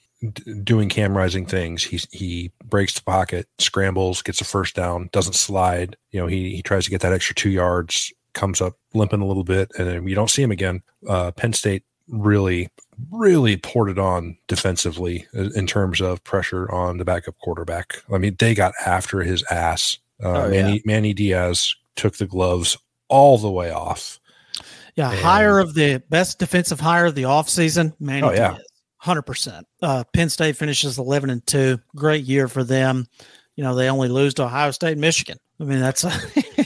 [0.62, 1.82] doing Cam Rising things.
[1.82, 5.96] He he breaks the pocket, scrambles, gets a first down, doesn't slide.
[6.10, 9.26] You know, he he tries to get that extra two yards, comes up limping a
[9.26, 10.82] little bit, and then you don't see him again.
[11.08, 12.68] Uh, Penn State really
[13.10, 18.02] really poured it on defensively in terms of pressure on the backup quarterback.
[18.12, 19.96] I mean, they got after his ass.
[20.22, 20.82] Uh, oh, Manny, yeah.
[20.84, 22.76] Manny Diaz took the gloves
[23.08, 24.20] all the way off.
[24.96, 28.50] Yeah, and, hire of the best defensive hire of the offseason, Manny oh, yeah.
[28.50, 28.69] Diaz
[29.00, 29.66] hundred percent.
[29.82, 31.78] Uh, Penn State finishes eleven and two.
[31.96, 33.06] Great year for them.
[33.56, 35.38] You know they only lose to Ohio State, and Michigan.
[35.58, 36.12] I mean that's a,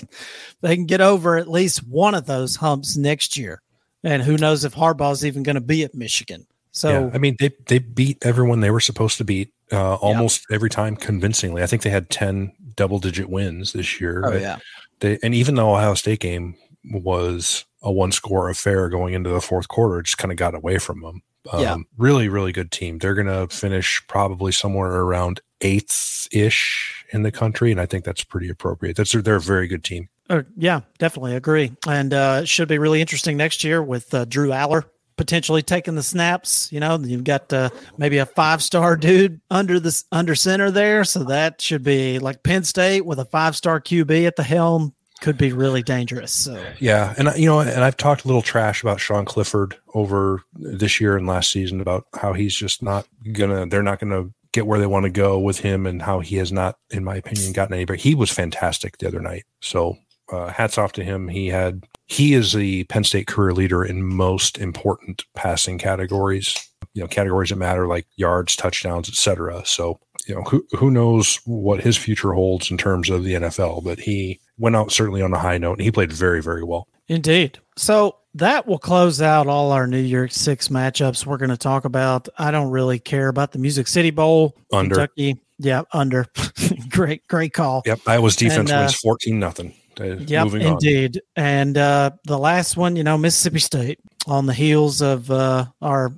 [0.61, 3.62] they can get over at least one of those humps next year,
[4.03, 6.47] and who knows if Harbaugh's even going to be at Michigan.
[6.73, 10.44] So yeah, I mean they they beat everyone they were supposed to beat uh, almost
[10.51, 11.62] every time convincingly.
[11.62, 14.23] I think they had ten double digit wins this year.
[14.25, 14.59] Oh yeah.
[15.01, 19.40] They and even the Ohio State game was a one score affair going into the
[19.40, 21.23] fourth quarter, it just kind of got away from them.
[21.52, 21.76] Um, yeah.
[21.96, 22.98] Really, really good team.
[22.98, 27.70] They're going to finish probably somewhere around eighth ish in the country.
[27.70, 28.96] And I think that's pretty appropriate.
[28.96, 30.09] That's They're a very good team.
[30.30, 31.72] Uh, yeah, definitely agree.
[31.87, 34.85] And uh, should be really interesting next year with uh, Drew Allar
[35.16, 36.72] potentially taking the snaps.
[36.72, 41.04] You know, you've got uh, maybe a five star dude under the under center there,
[41.04, 44.94] so that should be like Penn State with a five star QB at the helm
[45.25, 46.33] could be really dangerous.
[46.33, 50.43] So yeah, and you know, and I've talked a little trash about Sean Clifford over
[50.53, 53.65] this year and last season about how he's just not gonna.
[53.67, 56.53] They're not gonna get where they want to go with him, and how he has
[56.53, 58.03] not, in my opinion, gotten anybody.
[58.03, 59.45] He was fantastic the other night.
[59.63, 59.97] So
[60.31, 61.29] uh, hats off to him.
[61.29, 66.55] He had he is the Penn State career leader in most important passing categories.
[66.93, 69.63] You know, categories that matter like yards, touchdowns, etc.
[69.65, 73.85] So you know, who who knows what his future holds in terms of the NFL,
[73.85, 76.88] but he went out certainly on a high note and he played very, very well.
[77.09, 77.59] Indeed.
[77.77, 81.85] So that will close out all our New Year's Six matchups we're going to talk
[81.85, 82.29] about.
[82.38, 84.57] I don't really care about the Music City Bowl.
[84.73, 84.95] Under.
[84.95, 85.40] Kentucky.
[85.59, 86.27] Yeah, under.
[86.88, 87.83] great, great call.
[87.87, 88.01] Yep.
[88.07, 89.75] Iowa's defense and, uh, wins 14 nothing.
[90.01, 91.21] Uh, yep, indeed.
[91.37, 91.45] On.
[91.45, 96.12] And uh, the last one, you know, Mississippi State on the heels of uh, our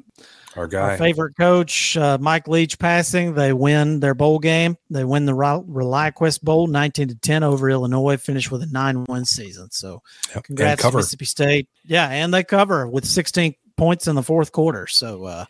[0.57, 3.35] our guy, our favorite coach, uh, Mike Leach passing.
[3.35, 4.77] They win their bowl game.
[4.91, 8.17] They win the ReliaQuest Bowl, nineteen to ten over Illinois.
[8.17, 9.71] Finish with a nine-win season.
[9.71, 10.03] So,
[10.35, 10.45] yep.
[10.45, 11.69] congrats to Mississippi State.
[11.85, 14.87] Yeah, and they cover with sixteen points in the fourth quarter.
[14.87, 15.45] So, uh,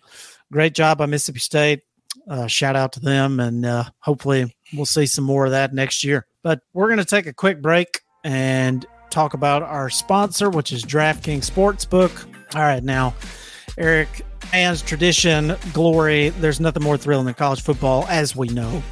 [0.53, 1.83] great job by Mississippi State.
[2.29, 6.03] Uh, shout out to them, and uh, hopefully we'll see some more of that next
[6.03, 6.27] year.
[6.43, 10.85] But we're going to take a quick break and talk about our sponsor, which is
[10.85, 12.27] DraftKings Sportsbook.
[12.55, 13.15] All right, now,
[13.79, 16.31] Eric, fans, tradition, glory.
[16.31, 18.83] There's nothing more thrilling than college football, as we know.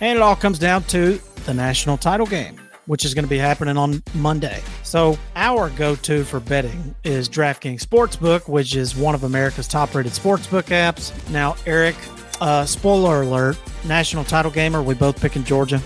[0.00, 3.38] And it all comes down to the national title game, which is going to be
[3.38, 4.62] happening on Monday.
[4.82, 9.94] So, our go to for betting is DraftKings Sportsbook, which is one of America's top
[9.94, 11.12] rated sportsbook apps.
[11.30, 11.96] Now, Eric,
[12.40, 15.80] uh, spoiler alert national title game, are we both picking Georgia?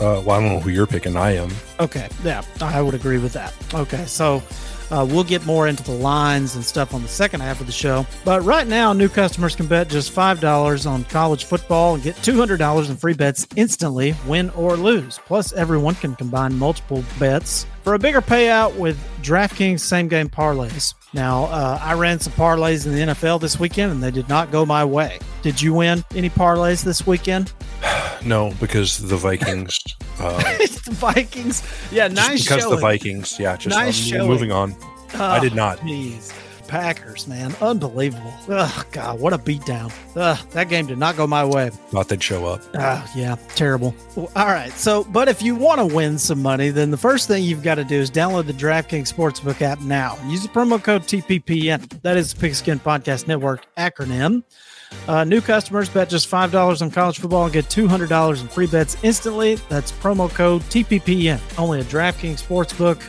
[0.00, 1.16] Uh, well, I don't know who you're picking.
[1.16, 1.50] I am.
[1.78, 2.08] Okay.
[2.24, 3.54] Yeah, I would agree with that.
[3.72, 4.04] Okay.
[4.06, 4.42] So,
[4.90, 7.72] uh, we'll get more into the lines and stuff on the second half of the
[7.72, 8.06] show.
[8.24, 12.90] But right now, new customers can bet just $5 on college football and get $200
[12.90, 15.18] in free bets instantly, win or lose.
[15.26, 20.94] Plus, everyone can combine multiple bets for a bigger payout with DraftKings same game parlays.
[21.14, 24.50] Now, uh, I ran some parlays in the NFL this weekend and they did not
[24.50, 25.20] go my way.
[25.42, 27.52] Did you win any parlays this weekend?
[28.24, 29.78] No, because the Vikings.
[30.18, 30.38] Uh,
[30.86, 31.62] the Vikings.
[31.90, 32.44] Yeah, nice.
[32.44, 32.76] because showing.
[32.76, 33.38] the Vikings.
[33.38, 34.74] Yeah, just nice um, moving on.
[35.14, 35.78] Oh, I did not.
[35.80, 36.32] Jeez.
[36.66, 38.32] Packers, man, unbelievable.
[38.48, 39.92] Oh God, what a beatdown.
[40.16, 41.70] Ugh, that game did not go my way.
[41.70, 42.62] Thought they'd show up.
[42.74, 43.94] Oh yeah, terrible.
[44.16, 47.28] Well, all right, so but if you want to win some money, then the first
[47.28, 50.18] thing you've got to do is download the DraftKings Sportsbook app now.
[50.26, 52.02] Use the promo code TPPN.
[52.02, 54.42] That is the Pigskin Podcast Network acronym.
[55.08, 58.96] Uh, new customers bet just $5 on college football and get $200 in free bets
[59.02, 59.56] instantly.
[59.68, 61.40] That's promo code TPPN.
[61.58, 63.02] Only a DraftKings Sportsbook.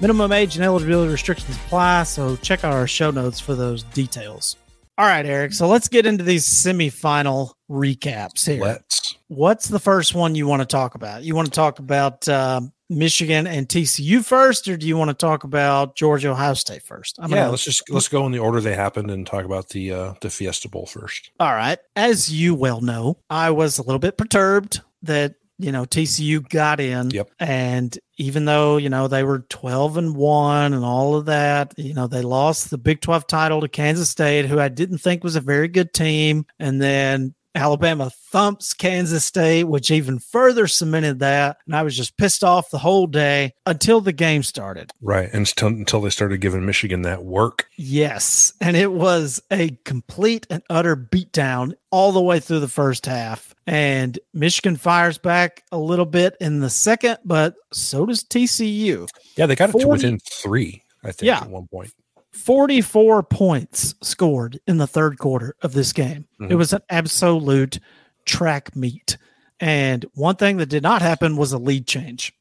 [0.00, 4.56] Minimum age and eligibility restrictions apply, so check out our show notes for those details.
[4.98, 5.52] All right, Eric.
[5.54, 8.62] So let's get into these semifinal recaps here.
[8.62, 9.16] Let's.
[9.28, 11.24] What's the first one you want to talk about?
[11.24, 15.14] You want to talk about uh, Michigan and TCU first, or do you want to
[15.14, 17.18] talk about Georgia Ohio State first?
[17.18, 19.70] I'm yeah, gonna, let's just let's go in the order they happened and talk about
[19.70, 21.30] the uh, the Fiesta Bowl first.
[21.40, 21.78] All right.
[21.96, 26.80] As you well know, I was a little bit perturbed that you know TCU got
[26.80, 27.10] in.
[27.10, 27.30] Yep.
[27.38, 31.94] And even though you know they were twelve and one and all of that, you
[31.94, 35.36] know they lost the Big Twelve title to Kansas State, who I didn't think was
[35.36, 41.58] a very good team, and then Alabama thumps Kansas State, which even further cemented that.
[41.66, 44.92] And I was just pissed off the whole day until the game started.
[45.00, 45.32] Right.
[45.32, 47.68] Until, until they started giving Michigan that work.
[47.76, 48.52] Yes.
[48.60, 53.54] And it was a complete and utter beatdown all the way through the first half.
[53.66, 59.08] And Michigan fires back a little bit in the second, but so does TCU.
[59.36, 61.38] Yeah, they got 40, it to within three, I think, yeah.
[61.38, 61.92] at one point.
[62.36, 66.26] 44 points scored in the third quarter of this game.
[66.40, 66.52] Mm-hmm.
[66.52, 67.80] It was an absolute
[68.24, 69.16] track meet.
[69.58, 72.32] And one thing that did not happen was a lead change.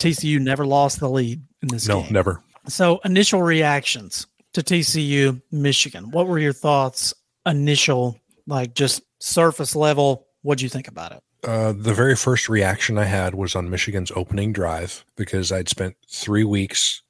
[0.00, 2.12] TCU never lost the lead in this no, game.
[2.12, 2.42] No, never.
[2.66, 6.10] So, initial reactions to TCU, Michigan.
[6.10, 7.14] What were your thoughts,
[7.46, 10.26] initial, like just surface level?
[10.42, 11.22] What'd you think about it?
[11.44, 15.94] Uh, the very first reaction I had was on Michigan's opening drive because I'd spent
[16.08, 17.02] three weeks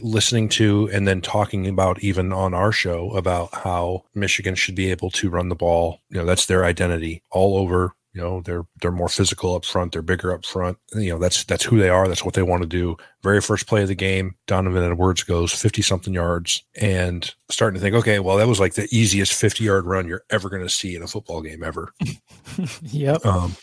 [0.00, 4.90] listening to and then talking about even on our show about how Michigan should be
[4.92, 6.00] able to run the ball.
[6.08, 7.94] You know, that's their identity all over.
[8.12, 9.92] You know, they're they're more physical up front.
[9.92, 10.78] They're bigger up front.
[10.94, 12.08] You know, that's that's who they are.
[12.08, 12.96] That's what they want to do.
[13.22, 17.80] Very first play of the game, Donovan Edwards goes fifty something yards, and starting to
[17.80, 20.68] think, okay, well, that was like the easiest fifty yard run you're ever going to
[20.68, 21.92] see in a football game ever.
[22.82, 23.24] yep.
[23.24, 23.54] Um,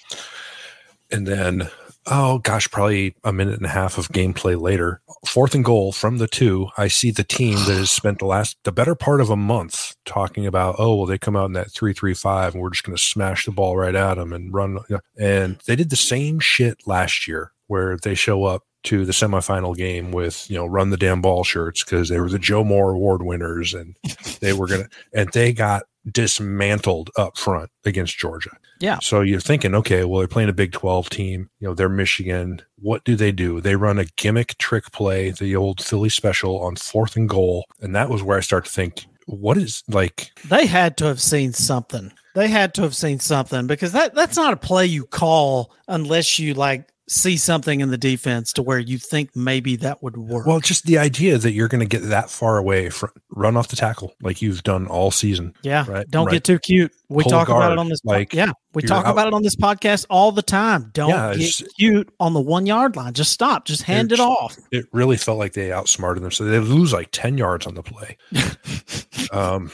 [1.11, 1.69] and then
[2.09, 6.17] oh gosh, probably a minute and a half of gameplay later, fourth and goal from
[6.17, 9.29] the two, I see the team that has spent the last, the better part of
[9.29, 12.63] a month talking about, oh, well, they come out in that three three five, and
[12.63, 14.79] we're just going to smash the ball right at them and run.
[15.19, 19.75] And they did the same shit last year where they show up to the semifinal
[19.75, 22.91] game with you know run the damn ball shirts because they were the Joe Moore
[22.91, 23.97] Award winners and
[24.39, 28.51] they were gonna and they got dismantled up front against Georgia.
[28.79, 28.99] Yeah.
[29.01, 31.49] So you're thinking, okay, well, they're playing a Big 12 team.
[31.59, 32.61] You know, they're Michigan.
[32.77, 33.59] What do they do?
[33.59, 37.65] They run a gimmick trick play, the old Philly special on fourth and goal.
[37.81, 40.31] And that was where I start to think, what is like.
[40.47, 42.13] They had to have seen something.
[42.35, 46.39] They had to have seen something because that, that's not a play you call unless
[46.39, 50.45] you like see something in the defense to where you think maybe that would work.
[50.45, 53.69] Well, just the idea that you're going to get that far away from run off
[53.69, 55.53] the tackle like you've done all season.
[55.61, 55.85] Yeah.
[55.87, 56.09] Right.
[56.09, 56.33] Don't right.
[56.33, 56.91] get too cute.
[57.07, 58.03] We Pull talk guard, about it on this.
[58.03, 58.51] Like, yeah.
[58.73, 59.13] We talk out.
[59.13, 60.91] about it on this podcast all the time.
[60.93, 63.13] Don't yeah, get cute on the one yard line.
[63.13, 63.65] Just stop.
[63.65, 64.57] Just hand it off.
[64.71, 66.31] It really felt like they outsmarted them.
[66.31, 68.17] So they lose like 10 yards on the play.
[69.31, 69.71] um,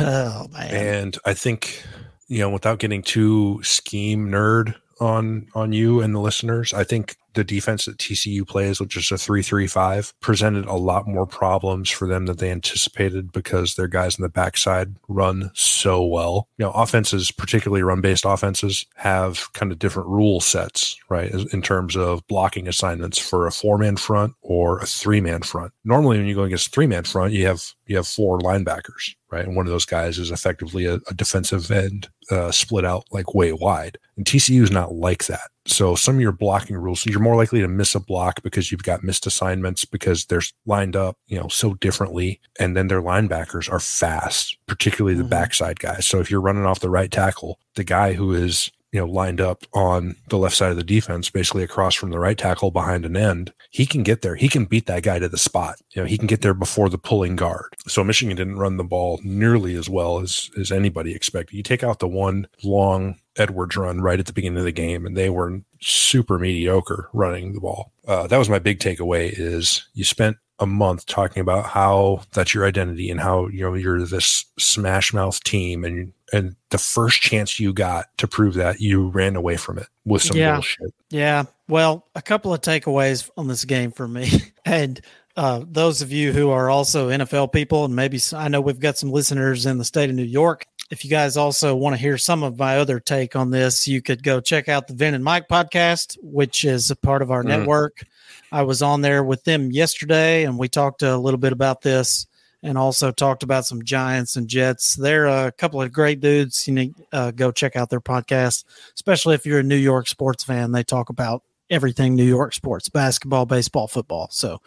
[0.00, 0.74] oh, man.
[0.74, 1.84] And I think,
[2.28, 6.72] you know, without getting too scheme nerd on on you and the listeners.
[6.72, 11.26] I think the defense that TCU plays, which is a 3-3-5, presented a lot more
[11.26, 16.48] problems for them than they anticipated because their guys in the backside run so well.
[16.56, 21.30] You know, offenses, particularly run-based offenses, have kind of different rule sets, right?
[21.52, 25.72] In terms of blocking assignments for a four-man front or a three-man front.
[25.84, 29.44] Normally when you go against three-man front, you have you have four linebackers, right?
[29.44, 33.34] And one of those guys is effectively a, a defensive end uh, split out like
[33.34, 33.98] way wide.
[34.16, 35.50] And TCU is not like that.
[35.66, 38.82] So some of your blocking rules, you're more likely to miss a block because you've
[38.82, 42.40] got missed assignments because they're lined up, you know, so differently.
[42.60, 45.30] And then their linebackers are fast, particularly the mm-hmm.
[45.30, 46.06] backside guys.
[46.06, 49.40] So if you're running off the right tackle, the guy who is you know, lined
[49.40, 53.04] up on the left side of the defense, basically across from the right tackle behind
[53.04, 54.36] an end, he can get there.
[54.36, 55.80] He can beat that guy to the spot.
[55.90, 57.74] You know, he can get there before the pulling guard.
[57.88, 61.56] So Michigan didn't run the ball nearly as well as as anybody expected.
[61.56, 65.06] You take out the one long Edwards run right at the beginning of the game,
[65.06, 67.90] and they were super mediocre running the ball.
[68.06, 72.54] Uh, that was my big takeaway: is you spent a month talking about how that's
[72.54, 77.20] your identity and how you know you're this smash mouth team and and the first
[77.20, 80.54] chance you got to prove that you ran away from it with some yeah.
[80.54, 80.94] bullshit.
[81.10, 81.44] Yeah.
[81.68, 84.30] Well, a couple of takeaways on this game for me.
[84.64, 85.00] and
[85.36, 88.98] uh, those of you who are also NFL people, and maybe I know we've got
[88.98, 90.66] some listeners in the state of New York.
[90.90, 94.02] If you guys also want to hear some of my other take on this, you
[94.02, 97.42] could go check out the Vin and Mike podcast, which is a part of our
[97.42, 97.48] mm.
[97.48, 98.04] network.
[98.52, 102.26] I was on there with them yesterday and we talked a little bit about this
[102.62, 104.94] and also talked about some Giants and Jets.
[104.94, 106.66] They're a couple of great dudes.
[106.66, 108.64] You need uh, go check out their podcast,
[108.94, 110.72] especially if you're a New York sports fan.
[110.72, 114.28] They talk about everything New York sports, basketball, baseball, football.
[114.30, 114.60] So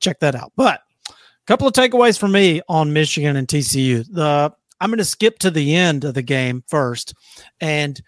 [0.00, 0.52] check that out.
[0.56, 1.14] But a
[1.46, 4.04] couple of takeaways for me on Michigan and TCU.
[4.12, 7.14] The I'm going to skip to the end of the game first.
[7.60, 8.00] And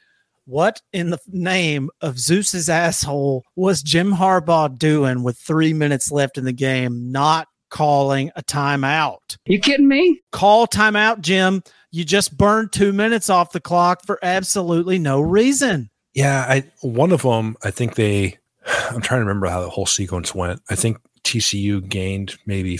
[0.45, 6.39] what in the name of Zeus's asshole was Jim Harbaugh doing with three minutes left
[6.39, 9.37] in the game, not calling a timeout?
[9.47, 10.21] You kidding me?
[10.33, 11.63] Call timeout, Jim.
[11.93, 15.91] You just burned two minutes off the clock for absolutely no reason.
[16.15, 17.57] Yeah, I one of them.
[17.63, 18.39] I think they.
[18.91, 20.61] I'm trying to remember how the whole sequence went.
[20.69, 22.77] I think TCU gained maybe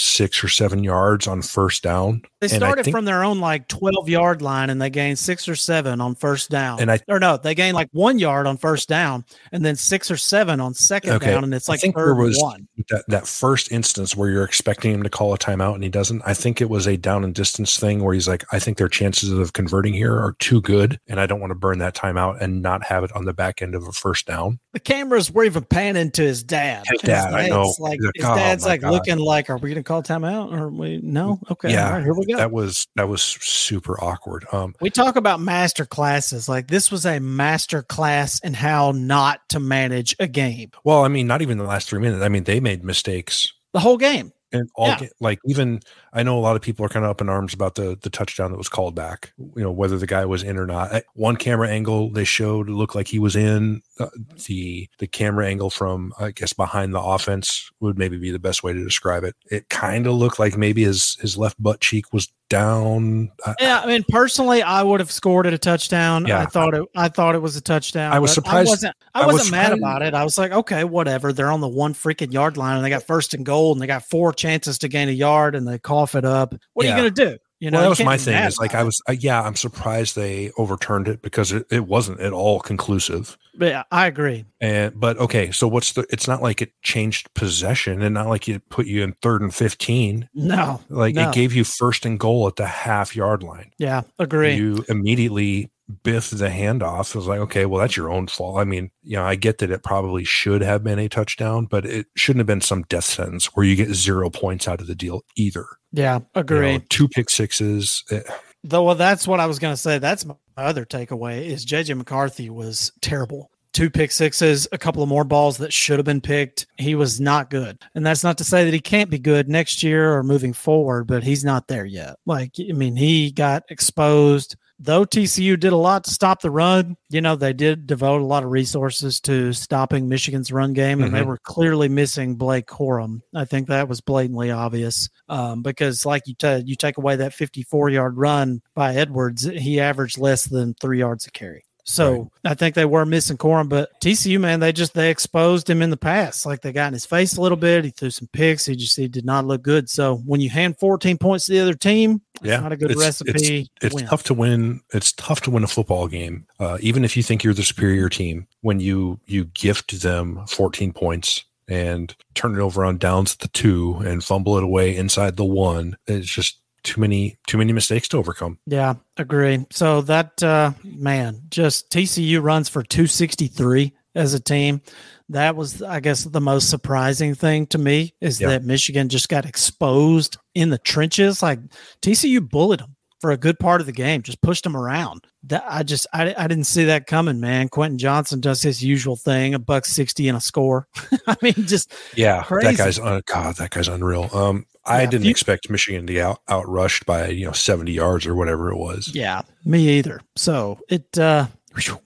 [0.00, 2.22] six or seven yards on first down.
[2.40, 5.56] They started think, from their own like 12 yard line and they gained six or
[5.56, 6.80] seven on first down.
[6.80, 10.10] And I, or no, they gained like one yard on first down and then six
[10.10, 11.44] or seven on second okay, down.
[11.44, 12.68] And it's like I think there was one.
[12.90, 16.22] That, that first instance where you're expecting him to call a timeout and he doesn't.
[16.24, 18.88] I think it was a down and distance thing where he's like, I think their
[18.88, 21.00] chances of converting here are too good.
[21.08, 23.62] And I don't want to burn that timeout and not have it on the back
[23.62, 24.60] end of a first down.
[24.72, 26.84] The cameras were even panning to his dad.
[26.88, 27.72] His dad, I know.
[27.80, 28.92] Like, his oh dad's like God.
[28.92, 31.00] looking like, are we going to call timeout or we?
[31.02, 31.40] No.
[31.50, 31.72] Okay.
[31.72, 31.86] Yeah.
[31.86, 32.36] All right, here we go.
[32.36, 34.46] That was, that was super awkward.
[34.52, 36.48] Um, we talk about master classes.
[36.48, 40.70] Like this was a master class in how not to manage a game.
[40.84, 42.22] Well, I mean, not even the last three minutes.
[42.22, 45.06] I mean, they made mistakes the whole game and all yeah.
[45.20, 45.80] like even
[46.12, 48.10] I know a lot of people are kind of up in arms about the the
[48.10, 49.32] touchdown that was called back.
[49.38, 51.02] You know whether the guy was in or not.
[51.14, 53.82] One camera angle they showed looked like he was in.
[53.98, 54.08] Uh,
[54.46, 58.62] the the camera angle from I guess behind the offense would maybe be the best
[58.62, 59.34] way to describe it.
[59.50, 63.30] It kind of looked like maybe his his left butt cheek was down.
[63.60, 66.26] Yeah, I mean personally, I would have scored it a touchdown.
[66.26, 66.40] Yeah.
[66.40, 66.84] I thought it.
[66.96, 68.12] I thought it was a touchdown.
[68.12, 68.68] I was surprised.
[68.68, 68.96] I wasn't.
[69.14, 70.14] I, wasn't was mad about it.
[70.14, 71.32] I was like, okay, whatever.
[71.32, 73.86] They're on the one freaking yard line and they got first and goal and they
[73.86, 76.54] got four chances to gain a yard and they cough it up.
[76.74, 76.92] What yeah.
[76.92, 77.38] are you going to do?
[77.60, 78.36] You know, well, that was my thing.
[78.44, 82.20] Is like I was, uh, yeah, I'm surprised they overturned it because it, it wasn't
[82.20, 83.36] at all conclusive.
[83.58, 84.44] Yeah, I agree.
[84.60, 86.06] And but okay, so what's the?
[86.10, 89.52] It's not like it changed possession, and not like it put you in third and
[89.52, 90.28] fifteen.
[90.34, 91.28] No, like no.
[91.28, 93.72] it gave you first and goal at the half yard line.
[93.76, 94.54] Yeah, agree.
[94.54, 97.10] You immediately biff the handoff.
[97.10, 98.58] It was like, okay, well, that's your own fault.
[98.58, 101.86] I mean, you know, I get that it probably should have been a touchdown, but
[101.86, 104.94] it shouldn't have been some death sentence where you get zero points out of the
[104.94, 105.66] deal either.
[105.92, 106.72] Yeah, agree.
[106.72, 108.04] You know, two pick sixes.
[108.10, 108.20] Eh.
[108.64, 109.98] Though, well, that's what I was going to say.
[109.98, 113.50] That's my other takeaway is JJ McCarthy was terrible.
[113.72, 116.66] Two pick sixes, a couple of more balls that should have been picked.
[116.78, 117.80] He was not good.
[117.94, 121.06] And that's not to say that he can't be good next year or moving forward,
[121.06, 122.16] but he's not there yet.
[122.26, 126.96] Like, I mean, he got exposed though TCU did a lot to stop the run,
[127.10, 131.08] you know, they did devote a lot of resources to stopping Michigan's run game, and
[131.08, 131.16] mm-hmm.
[131.16, 133.20] they were clearly missing Blake Corum.
[133.34, 137.34] I think that was blatantly obvious um, because, like you said, you take away that
[137.34, 141.64] 54 yard run by Edwards, he averaged less than three yards a carry.
[141.88, 142.52] So right.
[142.52, 145.88] I think they were missing Corum, but TCU man, they just they exposed him in
[145.88, 146.44] the past.
[146.44, 147.82] Like they got in his face a little bit.
[147.82, 148.66] He threw some picks.
[148.66, 149.88] He just he did not look good.
[149.88, 153.00] So when you hand 14 points to the other team, yeah, not a good it's,
[153.00, 153.70] recipe.
[153.80, 154.82] It's, it's tough to win.
[154.92, 158.10] It's tough to win a football game, uh, even if you think you're the superior
[158.10, 158.46] team.
[158.60, 163.48] When you you gift them 14 points and turn it over on downs at the
[163.48, 168.08] two and fumble it away inside the one, it's just too many too many mistakes
[168.08, 168.58] to overcome.
[168.66, 169.66] Yeah, agree.
[169.70, 174.80] So that uh man, just TCU runs for 263 as a team.
[175.28, 178.48] That was I guess the most surprising thing to me is yeah.
[178.48, 181.60] that Michigan just got exposed in the trenches like
[182.02, 185.26] TCU bullied them for a good part of the game, just pushed them around.
[185.44, 187.68] That I just I, I didn't see that coming, man.
[187.68, 190.88] Quentin Johnston does his usual thing, a buck sixty and a score.
[191.26, 192.68] I mean, just yeah, crazy.
[192.68, 194.28] that guy's uh, God, that guy's unreal.
[194.32, 197.92] Um, I yeah, didn't few, expect Michigan to out, out rushed by you know seventy
[197.92, 199.08] yards or whatever it was.
[199.14, 200.20] Yeah, me either.
[200.36, 201.46] So it, uh,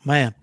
[0.05, 0.35] man,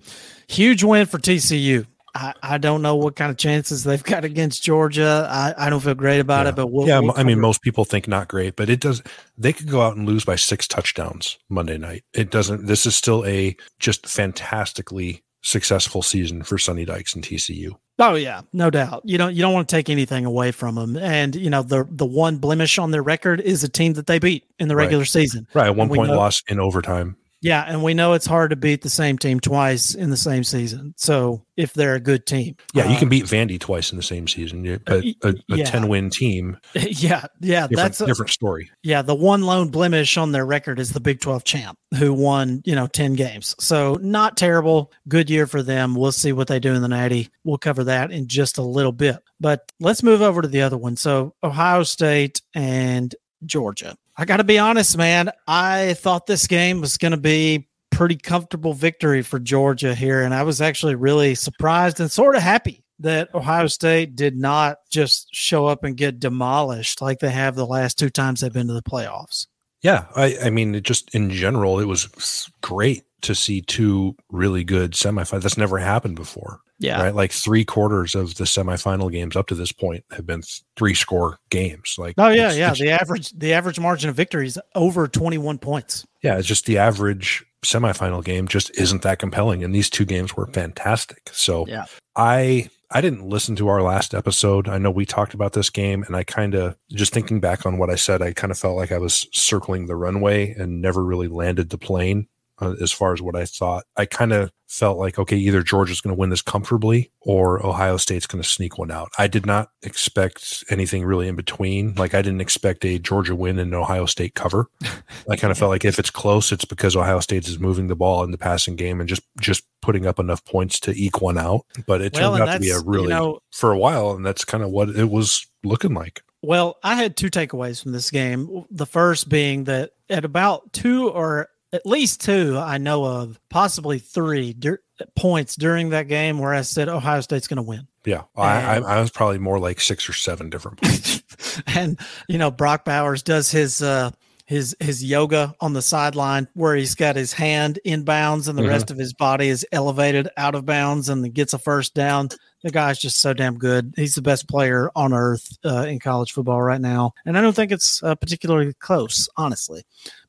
[0.47, 1.85] huge win for TCU.
[2.15, 5.27] I, I don't know what kind of chances they've got against Georgia.
[5.29, 6.49] I, I don't feel great about yeah.
[6.49, 9.01] it, but we'll, yeah, we'll I mean, most people think not great, but it does.
[9.37, 12.03] They could go out and lose by six touchdowns Monday night.
[12.13, 12.65] It doesn't.
[12.65, 17.75] This is still a just fantastically successful season for Sonny Dykes and TCU.
[17.97, 19.01] Oh yeah, no doubt.
[19.03, 20.95] You don't you don't want to take anything away from them.
[20.97, 24.19] And you know the the one blemish on their record is a team that they
[24.19, 25.07] beat in the regular right.
[25.07, 25.47] season.
[25.53, 27.17] Right, one point know, loss in overtime.
[27.41, 30.43] Yeah, and we know it's hard to beat the same team twice in the same
[30.43, 30.93] season.
[30.97, 34.03] So if they're a good team, yeah, you can um, beat Vandy twice in the
[34.03, 38.69] same season, but a, a ten win team, yeah, yeah, that's a different story.
[38.83, 42.61] Yeah, the one lone blemish on their record is the Big Twelve champ, who won
[42.65, 43.55] you know ten games.
[43.59, 45.95] So not terrible, good year for them.
[45.95, 47.29] We'll see what they do in the Natty.
[47.45, 49.17] We'll cover that in just a little bit.
[49.39, 50.97] But let's move over to the other one.
[50.97, 53.15] So Ohio State and
[53.45, 53.95] Georgia.
[54.19, 55.31] I got to be honest, man.
[55.47, 60.33] I thought this game was going to be pretty comfortable victory for Georgia here, and
[60.33, 65.33] I was actually really surprised and sort of happy that Ohio State did not just
[65.33, 68.73] show up and get demolished like they have the last two times they've been to
[68.73, 69.47] the playoffs.
[69.81, 74.91] Yeah, I, I mean, just in general, it was great to see two really good
[74.91, 75.43] semifinals.
[75.43, 76.59] That's never happened before.
[76.79, 77.01] Yeah.
[77.01, 77.13] Right.
[77.13, 80.41] Like three quarters of the semifinal games up to this point have been
[80.77, 81.95] three score games.
[81.97, 82.53] Like, oh, yeah.
[82.53, 82.73] Yeah.
[82.73, 86.07] The average, the average margin of victory is over 21 points.
[86.21, 86.37] Yeah.
[86.37, 89.63] It's just the average semifinal game just isn't that compelling.
[89.63, 91.29] And these two games were fantastic.
[91.33, 91.85] So yeah.
[92.15, 94.67] I, I didn't listen to our last episode.
[94.67, 97.77] I know we talked about this game, and I kind of just thinking back on
[97.77, 101.03] what I said, I kind of felt like I was circling the runway and never
[101.03, 102.27] really landed the plane
[102.61, 103.85] uh, as far as what I thought.
[103.95, 107.97] I kind of felt like, okay, either Georgia's going to win this comfortably or Ohio
[107.97, 109.09] State's going to sneak one out.
[109.17, 111.95] I did not expect anything really in between.
[111.95, 114.67] Like, I didn't expect a Georgia win and an Ohio State cover.
[115.29, 117.95] I kind of felt like if it's close, it's because Ohio State is moving the
[117.95, 121.37] ball in the passing game and just, just putting up enough points to eke one
[121.37, 121.65] out.
[121.87, 124.25] But it well, turned out to be a really, you know, for a while, and
[124.25, 126.21] that's kind of what it was looking like.
[126.41, 128.65] Well, I had two takeaways from this game.
[128.71, 133.99] The first being that at about two or at least two I know of, possibly
[133.99, 134.81] three dur-
[135.15, 137.87] points during that game where I said Ohio State's going to win.
[138.05, 141.21] Yeah, I, I, I, was probably more like six or seven different points.
[141.67, 144.11] and you know, Brock Bowers does his uh,
[144.45, 148.63] his his yoga on the sideline where he's got his hand in bounds and the
[148.63, 148.71] mm-hmm.
[148.71, 152.29] rest of his body is elevated out of bounds and gets a first down.
[152.63, 153.93] The guy's just so damn good.
[153.95, 157.55] He's the best player on earth uh, in college football right now, and I don't
[157.55, 159.83] think it's uh, particularly close, honestly.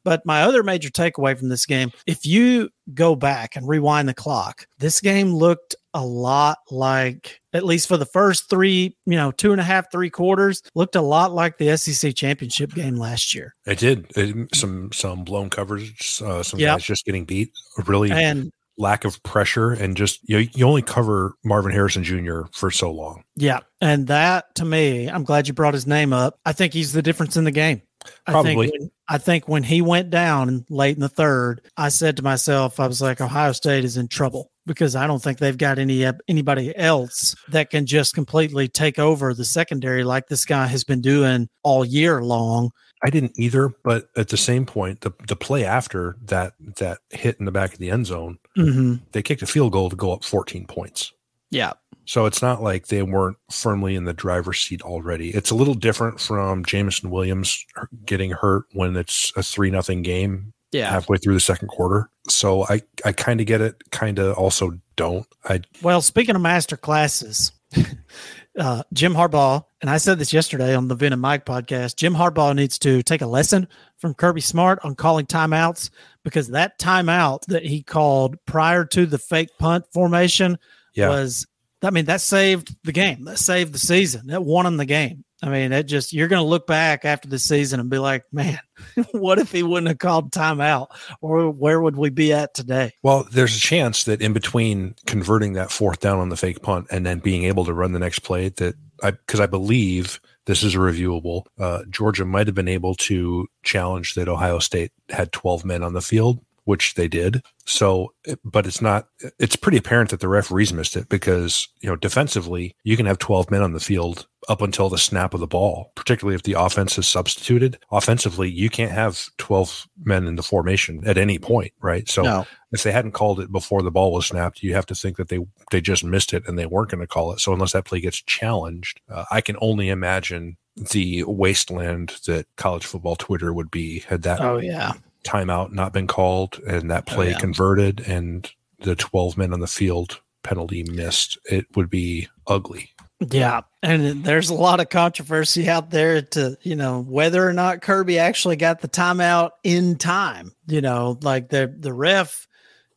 [0.05, 4.15] But my other major takeaway from this game, if you go back and rewind the
[4.15, 9.31] clock, this game looked a lot like, at least for the first three, you know,
[9.33, 13.35] two and a half, three quarters, looked a lot like the SEC championship game last
[13.35, 13.55] year.
[13.67, 14.07] It did.
[14.17, 16.77] It, some some blown coverage, uh, some yep.
[16.77, 17.53] guys just getting beat.
[17.87, 22.43] Really, and lack of pressure and just you, you only cover Marvin Harrison Jr.
[22.53, 23.23] for so long.
[23.37, 23.61] Yeah.
[23.81, 26.39] And that to me, I'm glad you brought his name up.
[26.45, 27.83] I think he's the difference in the game.
[28.27, 28.51] Probably.
[28.51, 32.17] I think, when, I think when he went down late in the third, I said
[32.17, 35.57] to myself, I was like, Ohio State is in trouble because I don't think they've
[35.57, 40.67] got any anybody else that can just completely take over the secondary like this guy
[40.67, 42.71] has been doing all year long.
[43.03, 47.37] I didn't either, but at the same point, the the play after that that hit
[47.39, 48.97] in the back of the end zone, mm-hmm.
[49.13, 51.13] they kicked a field goal to go up 14 points.
[51.51, 51.73] Yeah.
[52.05, 55.31] So it's not like they weren't firmly in the driver's seat already.
[55.31, 57.65] It's a little different from Jameson Williams
[58.05, 60.91] getting hurt when it's a three nothing game yeah.
[60.91, 62.11] halfway through the second quarter.
[62.29, 65.27] So I, I kind of get it, kind of also don't.
[65.45, 67.53] I well, speaking of master classes,
[68.59, 71.97] uh, Jim Harbaugh, and I said this yesterday on the Vin and Mike podcast.
[71.97, 73.69] Jim Harbaugh needs to take a lesson
[73.99, 75.91] from Kirby Smart on calling timeouts
[76.23, 80.59] because that timeout that he called prior to the fake punt formation
[80.95, 81.09] yeah.
[81.09, 81.47] was
[81.83, 83.25] I mean, that saved the game.
[83.25, 84.27] That saved the season.
[84.27, 85.25] That won him the game.
[85.43, 88.25] I mean, it just you're going to look back after the season and be like,
[88.31, 88.59] man,
[89.13, 90.89] what if he wouldn't have called timeout,
[91.23, 92.93] or where would we be at today?
[93.03, 96.89] Well, there's a chance that in between converting that fourth down on the fake punt
[96.91, 100.75] and then being able to run the next play, that because I believe this is
[100.75, 101.45] reviewable.
[101.59, 105.93] Uh, Georgia might have been able to challenge that Ohio State had 12 men on
[105.93, 107.43] the field which they did.
[107.67, 108.13] So,
[108.45, 109.09] but it's not,
[109.39, 113.19] it's pretty apparent that the referees missed it because, you know, defensively, you can have
[113.19, 116.55] 12 men on the field up until the snap of the ball, particularly if the
[116.55, 117.79] offense is substituted.
[117.93, 122.09] Offensively, you can't have 12 men in the formation at any point, right?
[122.09, 122.47] So, no.
[122.73, 125.29] if they hadn't called it before the ball was snapped, you have to think that
[125.29, 125.39] they,
[125.71, 127.41] they just missed it and they weren't going to call it.
[127.41, 132.85] So, unless that play gets challenged, uh, I can only imagine the wasteland that college
[132.85, 134.93] football Twitter would be had that oh yeah
[135.25, 137.39] timeout not been called and that oh, play oh, yeah.
[137.39, 138.51] converted and
[138.81, 142.91] the 12 men on the field penalty missed, it would be ugly.
[143.21, 143.63] Yeah.
[143.83, 148.19] And there's a lot of controversy out there to, you know, whether or not Kirby
[148.19, 150.53] actually got the timeout in time.
[150.67, 152.47] You know, like the the ref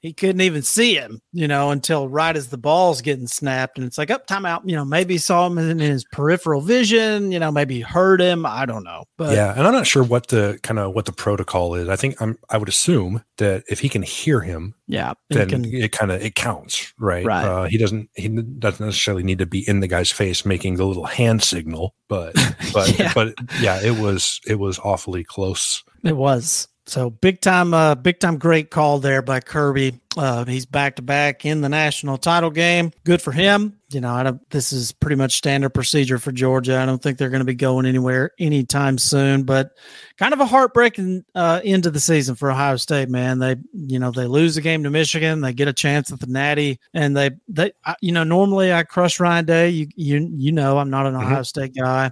[0.04, 3.78] he couldn't even see him, you know, until right as the ball's getting snapped.
[3.78, 4.64] And it's like, up, oh, timeout.
[4.66, 8.45] You know, maybe saw him in his peripheral vision, you know, maybe heard him.
[8.45, 9.06] I don't know.
[9.18, 9.54] But yeah.
[9.56, 11.88] And I'm not sure what the kind of what the protocol is.
[11.88, 15.66] I think I'm, I would assume that if he can hear him, yeah, then can,
[15.66, 17.26] it kind of, it counts, right?
[17.26, 17.45] Right.
[17.45, 20.86] Uh, he doesn't, he doesn't necessarily need to be in the guy's face making the
[20.86, 22.34] little hand signal, but,
[22.74, 23.14] but, yeah.
[23.16, 25.82] but yeah, it was, it was awfully close.
[26.04, 26.68] It was.
[26.86, 30.02] So big time, uh, big time, great call there by Kirby.
[30.18, 32.92] Uh, he's back to back in the national title game.
[33.06, 33.80] Good for him.
[33.90, 36.78] You know, I don't, this is pretty much standard procedure for Georgia.
[36.78, 39.72] I don't think they're going to be going anywhere anytime soon, but
[40.18, 43.40] kind of a heartbreaking uh, end of the season for Ohio State, man.
[43.40, 45.40] They, you know, they lose the game to Michigan.
[45.40, 48.84] They get a chance at the Natty, and they, they, I, you know, normally I
[48.84, 49.70] crush Ryan Day.
[49.70, 51.28] You, you, you know, I'm not an mm-hmm.
[51.28, 52.12] Ohio State guy.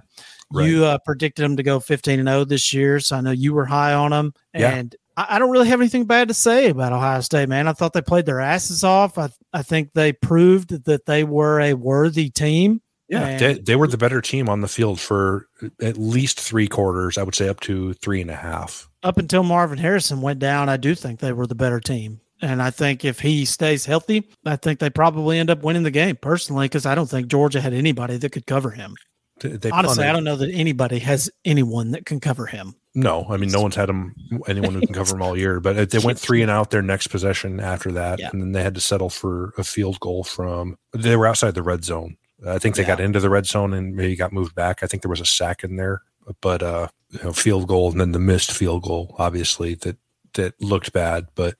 [0.52, 0.68] Right.
[0.68, 3.54] You uh, predicted them to go 15 and 0 this year, so I know you
[3.54, 4.34] were high on them.
[4.52, 5.22] And yeah.
[5.22, 7.68] I, I, don't really have anything bad to say about Ohio State, man.
[7.68, 9.18] I thought they played their asses off.
[9.18, 12.82] I, I think they proved that they were a worthy team.
[13.08, 15.46] Yeah, they, they, were the better team on the field for
[15.82, 17.18] at least three quarters.
[17.18, 18.88] I would say up to three and a half.
[19.02, 22.20] Up until Marvin Harrison went down, I do think they were the better team.
[22.40, 25.90] And I think if he stays healthy, I think they probably end up winning the
[25.92, 28.96] game personally because I don't think Georgia had anybody that could cover him.
[29.42, 32.74] They Honestly, I don't know that anybody has anyone that can cover him.
[32.94, 34.14] No, I mean, no one's had him,
[34.46, 35.60] anyone who can cover him all year.
[35.60, 38.28] But they went three and out their next possession after that, yeah.
[38.32, 40.76] and then they had to settle for a field goal from.
[40.92, 42.16] They were outside the red zone.
[42.46, 42.88] I think they yeah.
[42.88, 44.82] got into the red zone and maybe got moved back.
[44.82, 46.02] I think there was a sack in there,
[46.40, 49.96] but uh, you know, field goal and then the missed field goal, obviously that
[50.34, 51.28] that looked bad.
[51.34, 51.54] But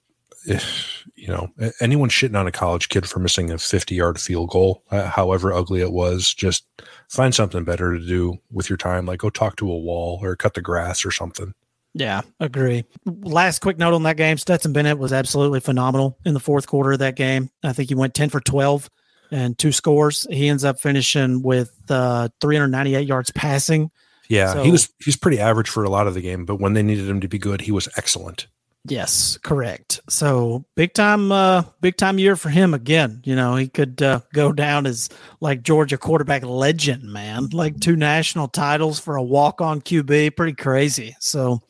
[0.46, 1.48] if you know
[1.80, 5.52] anyone shitting on a college kid for missing a 50 yard field goal uh, however
[5.52, 6.64] ugly it was just
[7.12, 9.06] find something better to do with your time.
[9.06, 11.52] Like go talk to a wall or cut the grass or something.
[11.94, 12.84] Yeah agree.
[13.04, 16.92] Last quick note on that game Stetson Bennett was absolutely phenomenal in the fourth quarter
[16.92, 17.50] of that game.
[17.62, 18.88] I think he went 10 for 12
[19.30, 20.26] and two scores.
[20.30, 23.90] He ends up finishing with uh, 398 yards passing.
[24.28, 26.72] Yeah so, he was he's pretty average for a lot of the game but when
[26.72, 28.46] they needed him to be good he was excellent
[28.88, 30.00] Yes, correct.
[30.08, 33.22] So big time, uh, big time year for him again.
[33.24, 35.08] You know, he could uh, go down as
[35.40, 37.48] like Georgia quarterback legend, man.
[37.52, 41.14] Like two national titles for a walk on QB, pretty crazy.
[41.20, 41.60] So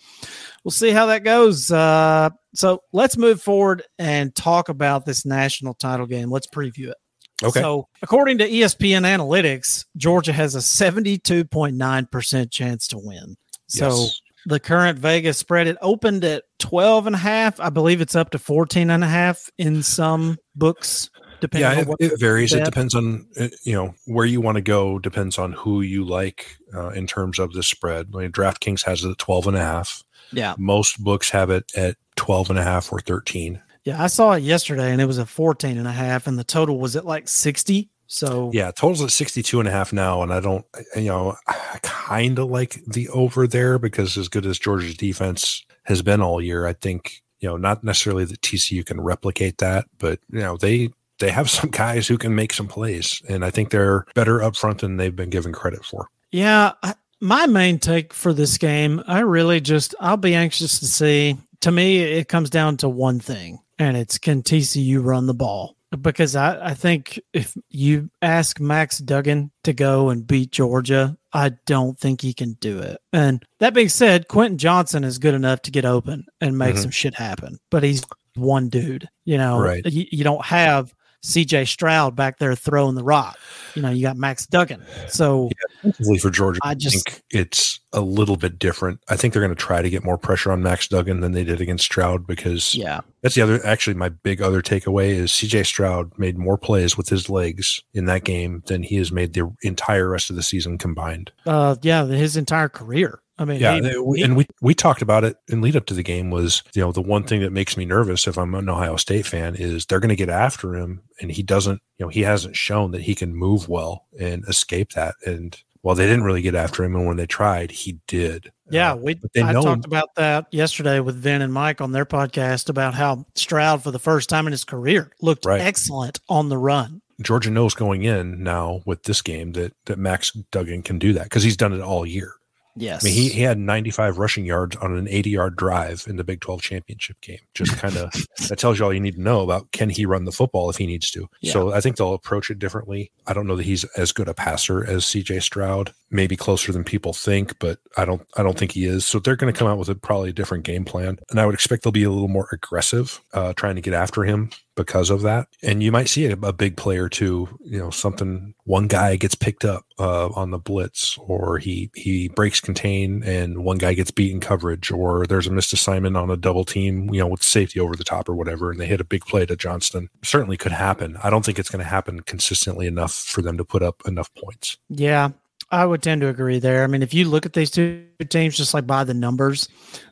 [0.65, 1.71] we'll see how that goes.
[1.71, 6.31] Uh, so let's move forward and talk about this national title game.
[6.31, 6.97] Let's preview it.
[7.45, 7.61] Okay.
[7.61, 13.37] So, according to ESPN Analytics, Georgia has a 72.9% chance to win.
[13.67, 15.67] So, yes the current Vegas spread.
[15.67, 17.61] It opened at 12 and a half.
[17.61, 21.11] I believe it's up to 14 and a half in some books.
[21.41, 22.53] Depending yeah, it, it varies.
[22.53, 25.01] It depends on uh, you know where you want to go.
[25.01, 28.15] Depends on who you like uh, in terms of the spread.
[28.15, 30.05] Like DraftKings has it at 12 and a half.
[30.31, 30.55] Yeah.
[30.57, 33.61] Most books have it at 12 and a half or 13.
[33.85, 36.45] Yeah, I saw it yesterday and it was a 14 and a half and the
[36.45, 37.91] total was at like 60.
[38.13, 40.23] So yeah, totals at 62 and a half now.
[40.23, 44.45] And I don't, you know, I kind of like the over there because as good
[44.45, 48.85] as Georgia's defense has been all year, I think, you know, not necessarily that TCU
[48.85, 50.91] can replicate that, but you know, they,
[51.21, 53.23] they have some guys who can make some plays.
[53.31, 56.11] And I think they're better up front than they've been given credit for.
[56.31, 56.73] Yeah.
[56.83, 61.39] I, my main take for this game, I really just, I'll be anxious to see.
[61.61, 65.77] To me, it comes down to one thing, and it's can TCU run the ball?
[66.01, 71.51] Because I, I think if you ask Max Duggan to go and beat Georgia, I
[71.67, 72.99] don't think he can do it.
[73.13, 76.83] And that being said, Quentin Johnston is good enough to get open and make mm-hmm.
[76.83, 78.03] some shit happen, but he's
[78.35, 79.09] one dude.
[79.25, 79.85] You know, right.
[79.85, 83.39] you, you don't have CJ Stroud back there throwing the rock.
[83.75, 84.83] You know, you got Max Duggan.
[85.09, 85.51] So
[85.85, 89.01] yeah, for Georgia, I just think it's a little bit different.
[89.09, 91.45] I think they're going to try to get more pressure on Max Duggan than they
[91.45, 93.65] did against Stroud because yeah, that's the other.
[93.65, 98.07] Actually, my big other takeaway is CJ Stroud made more plays with his legs in
[98.07, 101.31] that game than he has made the entire rest of the season combined.
[101.47, 103.21] Uh, yeah, his entire career.
[103.39, 105.95] I mean, yeah, he, he, and we we talked about it in lead up to
[105.95, 108.69] the game was you know the one thing that makes me nervous if I'm an
[108.69, 112.11] Ohio State fan is they're going to get after him and he doesn't you know
[112.11, 116.25] he hasn't shown that he can move well and escape that and well they didn't
[116.25, 118.53] really get after him and when they tried he did.
[118.71, 122.07] Yeah uh, we I know, talked about that yesterday with Vin and Mike on their
[122.07, 125.61] podcast about how Stroud for the first time in his career looked right.
[125.61, 127.01] excellent on the run.
[127.21, 131.25] Georgia knows going in now with this game that that Max Duggan can do that
[131.25, 132.35] because he's done it all year
[132.75, 133.05] Yes.
[133.05, 136.25] I mean, he, he had 95 rushing yards on an 80 yard drive in the
[136.25, 137.39] Big 12 championship game.
[137.55, 138.13] Just kind of
[138.49, 140.77] that tells you all you need to know about can he run the football if
[140.77, 141.29] he needs to.
[141.41, 141.53] Yeah.
[141.53, 143.11] So I think they'll approach it differently.
[143.27, 146.85] I don't know that he's as good a passer as CJ Stroud, maybe closer than
[146.85, 149.07] people think, but I don't I don't think he is.
[149.07, 151.19] So they're going to come out with a probably a different game plan.
[151.31, 154.25] And I would expect they'll be a little more aggressive, uh, trying to get after
[154.25, 155.49] him because of that.
[155.63, 159.35] And you might see a, a, big player too, you know, something one guy gets
[159.35, 164.11] picked up uh, on the blitz or he he breaks contain and one guy gets
[164.11, 167.81] beaten coverage or there's a missed assignment on a double team, you know, with safety
[167.81, 170.09] over the top or whatever and they hit a big play to Johnston.
[170.23, 171.19] Certainly could happen.
[171.23, 174.31] I don't think it's going to happen consistently enough for them to put up enough
[174.35, 174.79] points.
[174.89, 175.31] Yeah.
[175.73, 176.85] I would tend to agree there.
[176.85, 179.69] I mean, if you look at these two teams just like by the numbers,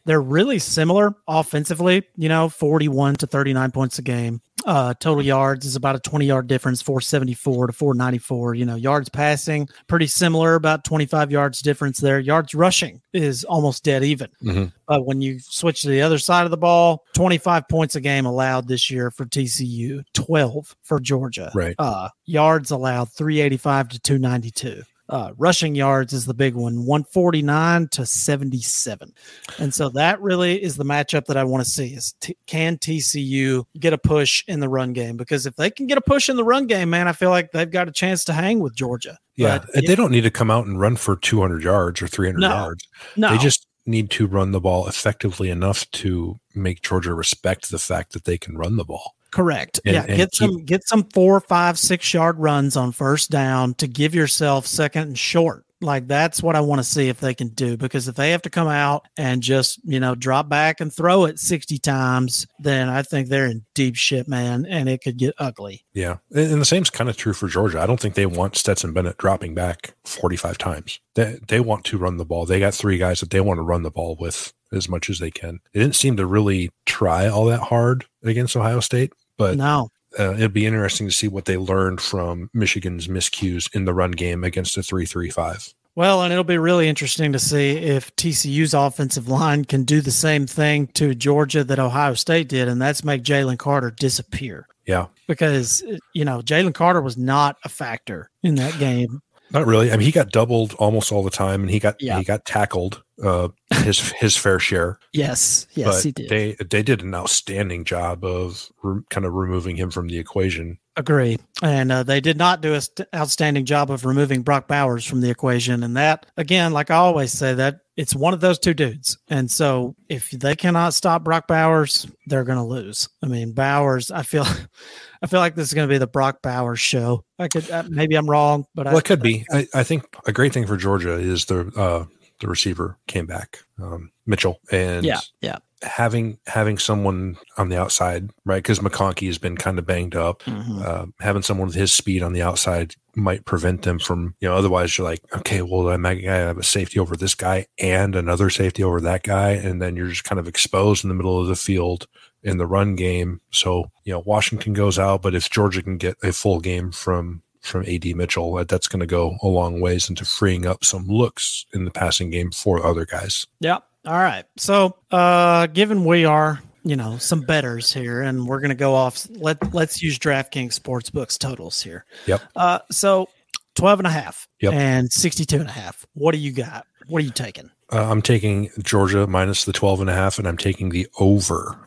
[0.07, 4.41] they're really similar offensively, you know, 41 to 39 points a game.
[4.65, 8.55] Uh, total yards is about a 20 yard difference, 474 to 494.
[8.55, 12.19] You know, yards passing, pretty similar, about 25 yards difference there.
[12.19, 14.31] Yards rushing is almost dead even.
[14.43, 14.65] Mm-hmm.
[14.87, 18.25] But when you switch to the other side of the ball, 25 points a game
[18.25, 21.53] allowed this year for TCU, 12 for Georgia.
[21.55, 21.75] Right.
[21.79, 24.83] Uh, yards allowed 385 to 292.
[25.11, 29.13] Uh, rushing yards is the big one, 149 to 77.
[29.59, 32.79] And so that really is the matchup that I want to see is t- can
[32.79, 35.17] TCU get a push in the run game?
[35.17, 37.51] Because if they can get a push in the run game, man, I feel like
[37.51, 39.19] they've got a chance to hang with Georgia.
[39.35, 42.07] Yeah, But and they don't need to come out and run for 200 yards or
[42.07, 42.49] 300 No.
[42.49, 42.87] yards.
[43.17, 47.79] no, They just need to run the ball effectively enough to make Georgia respect the
[47.81, 49.17] fact that they can run the ball.
[49.31, 49.81] Correct.
[49.85, 53.31] And- yeah, and get keep- some get some four, five, six yard runs on first
[53.31, 55.65] down to give yourself second and short.
[55.83, 57.79] Like that's what I want to see if they can do.
[57.79, 61.25] Because if they have to come out and just you know drop back and throw
[61.25, 65.35] it sixty times, then I think they're in deep shit, man, and it could get
[65.39, 65.87] ugly.
[65.95, 66.19] Yeah.
[66.33, 67.81] And, and the same's kind of true for Georgia.
[67.81, 71.01] I don't think they want Stetson Bennett dropping back 45 times.
[71.15, 72.45] They, they want to run the ball.
[72.45, 75.19] They got three guys that they want to run the ball with as much as
[75.19, 75.61] they can.
[75.73, 79.89] They didn't seem to really try all that hard against Ohio State, but no,
[80.19, 84.11] uh, it'd be interesting to see what they learned from Michigan's miscues in the run
[84.11, 85.73] game against the 335.
[85.97, 90.11] Well, and it'll be really interesting to see if TCU's offensive line can do the
[90.11, 94.67] same thing to Georgia that Ohio State did, and that's make Jalen Carter disappear.
[94.87, 95.07] Yeah.
[95.27, 95.83] Because
[96.15, 99.21] you know Jalen Carter was not a factor in that game.
[99.53, 99.91] Not really.
[99.91, 102.19] I mean, he got doubled almost all the time, and he got Yeah.
[102.19, 103.49] he got tackled uh,
[103.83, 104.99] his his fair share.
[105.13, 106.29] Yes, yes, but he did.
[106.29, 110.79] they they did an outstanding job of re- kind of removing him from the equation.
[111.01, 111.39] Agree.
[111.63, 115.23] And uh, they did not do an st- outstanding job of removing Brock Bowers from
[115.23, 115.83] the equation.
[115.83, 119.17] And that, again, like I always say, that it's one of those two dudes.
[119.29, 123.09] And so if they cannot stop Brock Bowers, they're going to lose.
[123.23, 124.45] I mean, Bowers, I feel.
[125.23, 127.27] I feel like this is going to be the Brock Bowers show.
[127.39, 129.45] I could uh, maybe I'm wrong, but Well, I, it could be.
[129.53, 132.07] I, I think a great thing for Georgia is the uh,
[132.41, 135.59] the receiver came back, um, Mitchell, and Yeah, yeah.
[135.83, 138.63] Having having someone on the outside, right?
[138.63, 140.43] Because McConkey has been kind of banged up.
[140.43, 140.85] Mhm.
[140.85, 144.55] Uh, having someone with his speed on the outside might prevent them from, you know,
[144.55, 148.15] otherwise you're like, okay, well, I might I have a safety over this guy and
[148.15, 149.51] another safety over that guy.
[149.53, 152.07] And then you're just kind of exposed in the middle of the field
[152.43, 153.41] in the run game.
[153.51, 157.43] So, you know, Washington goes out, but if Georgia can get a full game from,
[157.61, 161.67] from AD Mitchell, that's going to go a long ways into freeing up some looks
[161.75, 163.47] in the passing game for other guys.
[163.61, 163.79] Yeah.
[164.11, 164.45] All right.
[164.57, 168.93] So, uh, given we are, you know, some bettors here and we're going to go
[168.93, 172.05] off, let, let's use DraftKings Sportsbooks totals here.
[172.27, 172.43] Yep.
[172.57, 173.29] Uh, so
[173.77, 174.73] 12 and a half Yep.
[174.73, 176.05] and 62 and a half.
[176.15, 176.89] What do you got?
[177.07, 177.71] What are you taking?
[177.93, 181.79] Uh, I'm taking Georgia minus the 12 and a half, and I'm taking the over.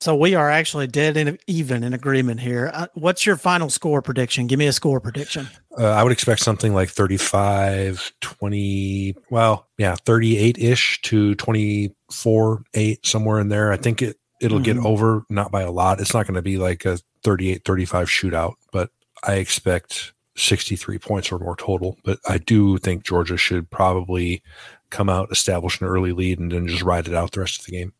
[0.00, 2.70] So we are actually dead in even in agreement here.
[2.72, 4.46] Uh, what's your final score prediction?
[4.46, 5.48] Give me a score prediction.
[5.76, 13.06] Uh, I would expect something like 35, 20, well, yeah, 38 ish to 24, 8,
[13.06, 13.72] somewhere in there.
[13.72, 14.84] I think it, it'll get Mhm.
[14.86, 16.00] over, not by a lot.
[16.00, 18.90] It's not going to be like a 38, 35 shootout, but
[19.24, 21.96] I expect 63 points or more total.
[22.04, 24.42] But I do think Georgia should probably
[24.90, 27.66] come out, establish an early lead, and then just ride it out the rest of
[27.66, 27.92] the game.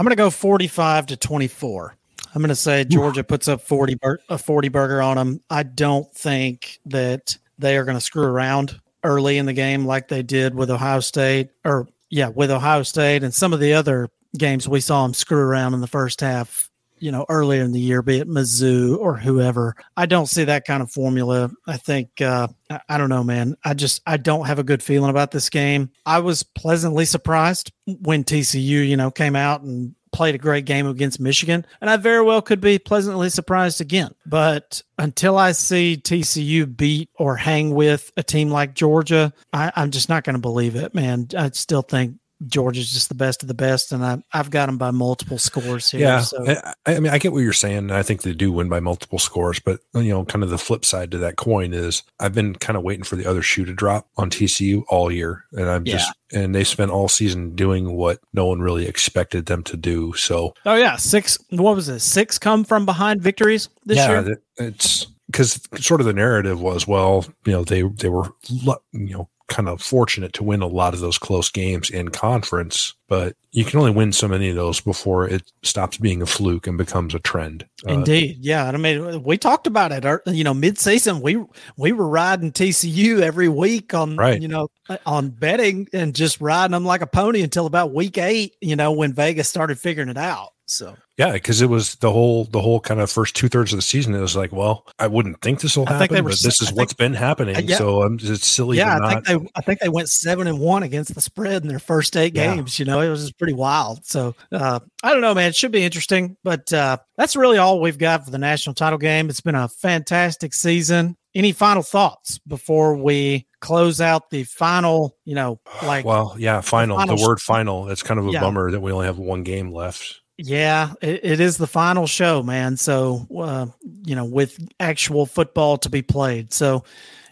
[0.00, 1.94] I'm going to go 45 to 24.
[2.34, 5.42] I'm going to say Georgia puts up 40 bur- a 40 burger on them.
[5.50, 10.08] I don't think that they are going to screw around early in the game like
[10.08, 14.08] they did with Ohio State or yeah, with Ohio State and some of the other
[14.38, 16.69] games we saw them screw around in the first half,
[17.00, 19.74] you know, earlier in the year, be it Mizzou or whoever.
[19.96, 21.50] I don't see that kind of formula.
[21.66, 23.56] I think uh I, I don't know, man.
[23.64, 25.90] I just I don't have a good feeling about this game.
[26.06, 30.86] I was pleasantly surprised when TCU, you know, came out and played a great game
[30.86, 34.12] against Michigan, and I very well could be pleasantly surprised again.
[34.26, 39.90] But until I see TCU beat or hang with a team like Georgia, I, I'm
[39.90, 41.28] just not going to believe it, man.
[41.36, 42.16] I still think
[42.46, 45.90] Georgia's just the best of the best, and I, I've got them by multiple scores
[45.90, 46.00] here.
[46.00, 46.44] Yeah, so.
[46.46, 47.78] I, I mean, I get what you're saying.
[47.78, 50.58] and I think they do win by multiple scores, but you know, kind of the
[50.58, 53.64] flip side to that coin is I've been kind of waiting for the other shoe
[53.64, 57.92] to drop on TCU all year, and I'm just and they spent all season doing
[57.92, 60.14] what no one really expected them to do.
[60.14, 61.38] So Oh yeah, six.
[61.50, 62.00] What was it?
[62.00, 64.42] Six come from behind victories this yeah, year.
[64.56, 69.28] it's because sort of the narrative was, well, you know, they they were you know
[69.50, 73.64] kind of fortunate to win a lot of those close games in conference, but you
[73.64, 77.14] can only win so many of those before it stops being a fluke and becomes
[77.14, 77.66] a trend.
[77.86, 78.68] Uh, Indeed, yeah.
[78.68, 80.22] I mean, we talked about it.
[80.26, 81.44] You know, mid-season, we
[81.76, 84.40] we were riding TCU every week on right.
[84.40, 84.68] you know
[85.04, 88.54] on betting and just riding them like a pony until about week eight.
[88.60, 90.50] You know, when Vegas started figuring it out.
[90.70, 93.78] So yeah, because it was the whole the whole kind of first two thirds of
[93.78, 94.14] the season.
[94.14, 96.78] It was like, well, I wouldn't think this will happen, were, but this is think,
[96.78, 97.68] what's been happening.
[97.68, 97.76] Yeah.
[97.76, 98.78] So I'm just silly.
[98.78, 99.26] Yeah, I not...
[99.26, 102.16] think they I think they went seven and one against the spread in their first
[102.16, 102.78] eight games.
[102.78, 102.84] Yeah.
[102.84, 104.06] You know, it was just pretty wild.
[104.06, 105.48] So uh, I don't know, man.
[105.48, 108.98] It should be interesting, but uh, that's really all we've got for the national title
[108.98, 109.28] game.
[109.28, 111.16] It's been a fantastic season.
[111.34, 115.16] Any final thoughts before we close out the final?
[115.24, 116.96] You know, like well, yeah, final.
[116.96, 117.88] The, final the word final.
[117.88, 118.40] It's kind of a yeah.
[118.40, 120.19] bummer that we only have one game left.
[120.42, 122.78] Yeah, it, it is the final show, man.
[122.78, 123.66] So, uh,
[124.06, 126.52] you know, with actual football to be played.
[126.52, 126.84] So,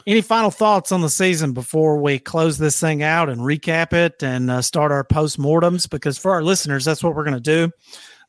[0.06, 4.22] any final thoughts on the season before we close this thing out and recap it
[4.22, 5.86] and uh, start our post-mortems?
[5.86, 7.70] Because for our listeners, that's what we're going to do.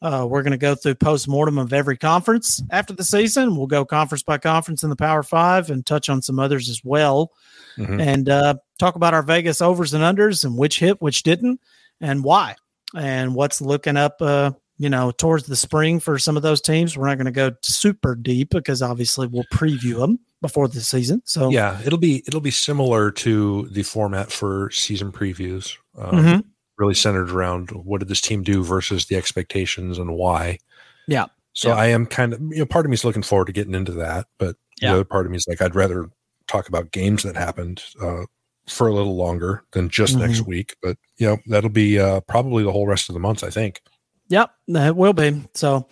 [0.02, 3.56] Uh, we're going to go through post-mortem of every conference after the season.
[3.56, 6.82] We'll go conference by conference in the Power Five and touch on some others as
[6.86, 7.32] well.
[7.78, 8.00] Mm-hmm.
[8.00, 11.60] And uh, talk about our Vegas overs and unders and which hit, which didn't,
[12.02, 12.56] and why
[12.96, 16.98] and what's looking up uh, you know, towards the spring for some of those teams.
[16.98, 21.22] We're not going to go super deep because obviously we'll preview them before the season.
[21.26, 25.76] So yeah, it'll be it'll be similar to the format for season previews.
[25.98, 26.40] Um, mm-hmm.
[26.78, 30.60] Really centered around what did this team do versus the expectations and why.
[31.08, 31.26] Yeah.
[31.52, 31.76] So yeah.
[31.76, 33.92] I am kind of you know part of me is looking forward to getting into
[33.94, 34.90] that, but yeah.
[34.90, 36.10] the other part of me is like I'd rather
[36.48, 38.24] talk about games that happened uh,
[38.66, 40.26] for a little longer than just mm-hmm.
[40.26, 40.78] next week.
[40.82, 43.44] But you know that'll be uh, probably the whole rest of the month.
[43.44, 43.82] I think.
[44.30, 45.44] Yep, it will be.
[45.56, 45.88] So,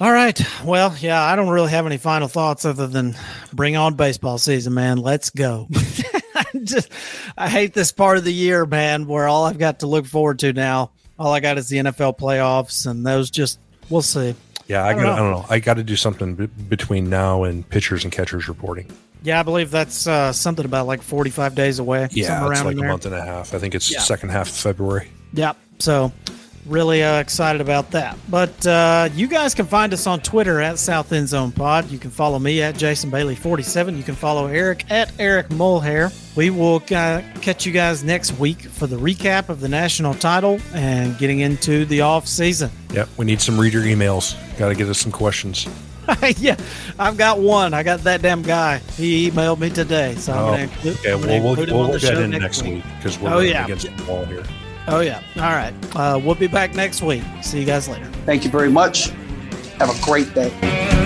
[0.00, 0.40] all right.
[0.64, 3.16] Well, yeah, I don't really have any final thoughts other than
[3.52, 4.98] bring on baseball season, man.
[4.98, 5.66] Let's go.
[5.74, 6.92] I just
[7.36, 10.38] I hate this part of the year, man, where all I've got to look forward
[10.40, 13.58] to now, all I got is the NFL playoffs, and those just
[13.90, 14.34] we'll see.
[14.68, 15.46] Yeah, I, I, don't, got, I don't know.
[15.48, 18.90] I got to do something b- between now and pitchers and catchers reporting.
[19.22, 22.08] Yeah, I believe that's uh, something about like 45 days away.
[22.12, 23.54] Yeah, it's like a month and a half.
[23.54, 24.00] I think it's yeah.
[24.00, 25.10] second half of February.
[25.32, 25.56] Yep.
[25.78, 26.12] So
[26.66, 28.16] really uh, excited about that.
[28.28, 31.90] But uh, you guys can find us on Twitter at South End Zone Pod.
[31.90, 33.96] You can follow me at Jason Bailey 47.
[33.96, 36.12] You can follow Eric at Eric Mulhair.
[36.36, 40.60] We will uh, catch you guys next week for the recap of the national title
[40.72, 42.70] and getting into the off season.
[42.92, 44.36] Yep, we need some reader emails.
[44.58, 45.66] Got to get us some questions.
[46.38, 46.56] yeah,
[46.98, 47.74] I've got one.
[47.74, 48.78] I got that damn guy.
[48.96, 51.98] He emailed me today, so I'm oh, going to include, okay, well, we'll, we'll, we'll
[51.98, 53.64] get in next week because we're oh, yeah.
[53.64, 54.44] against the wall here.
[54.88, 55.22] Oh, yeah.
[55.36, 55.74] All right.
[55.94, 57.22] Uh, we'll be back next week.
[57.42, 58.06] See you guys later.
[58.24, 59.10] Thank you very much.
[59.78, 60.97] Have a great day.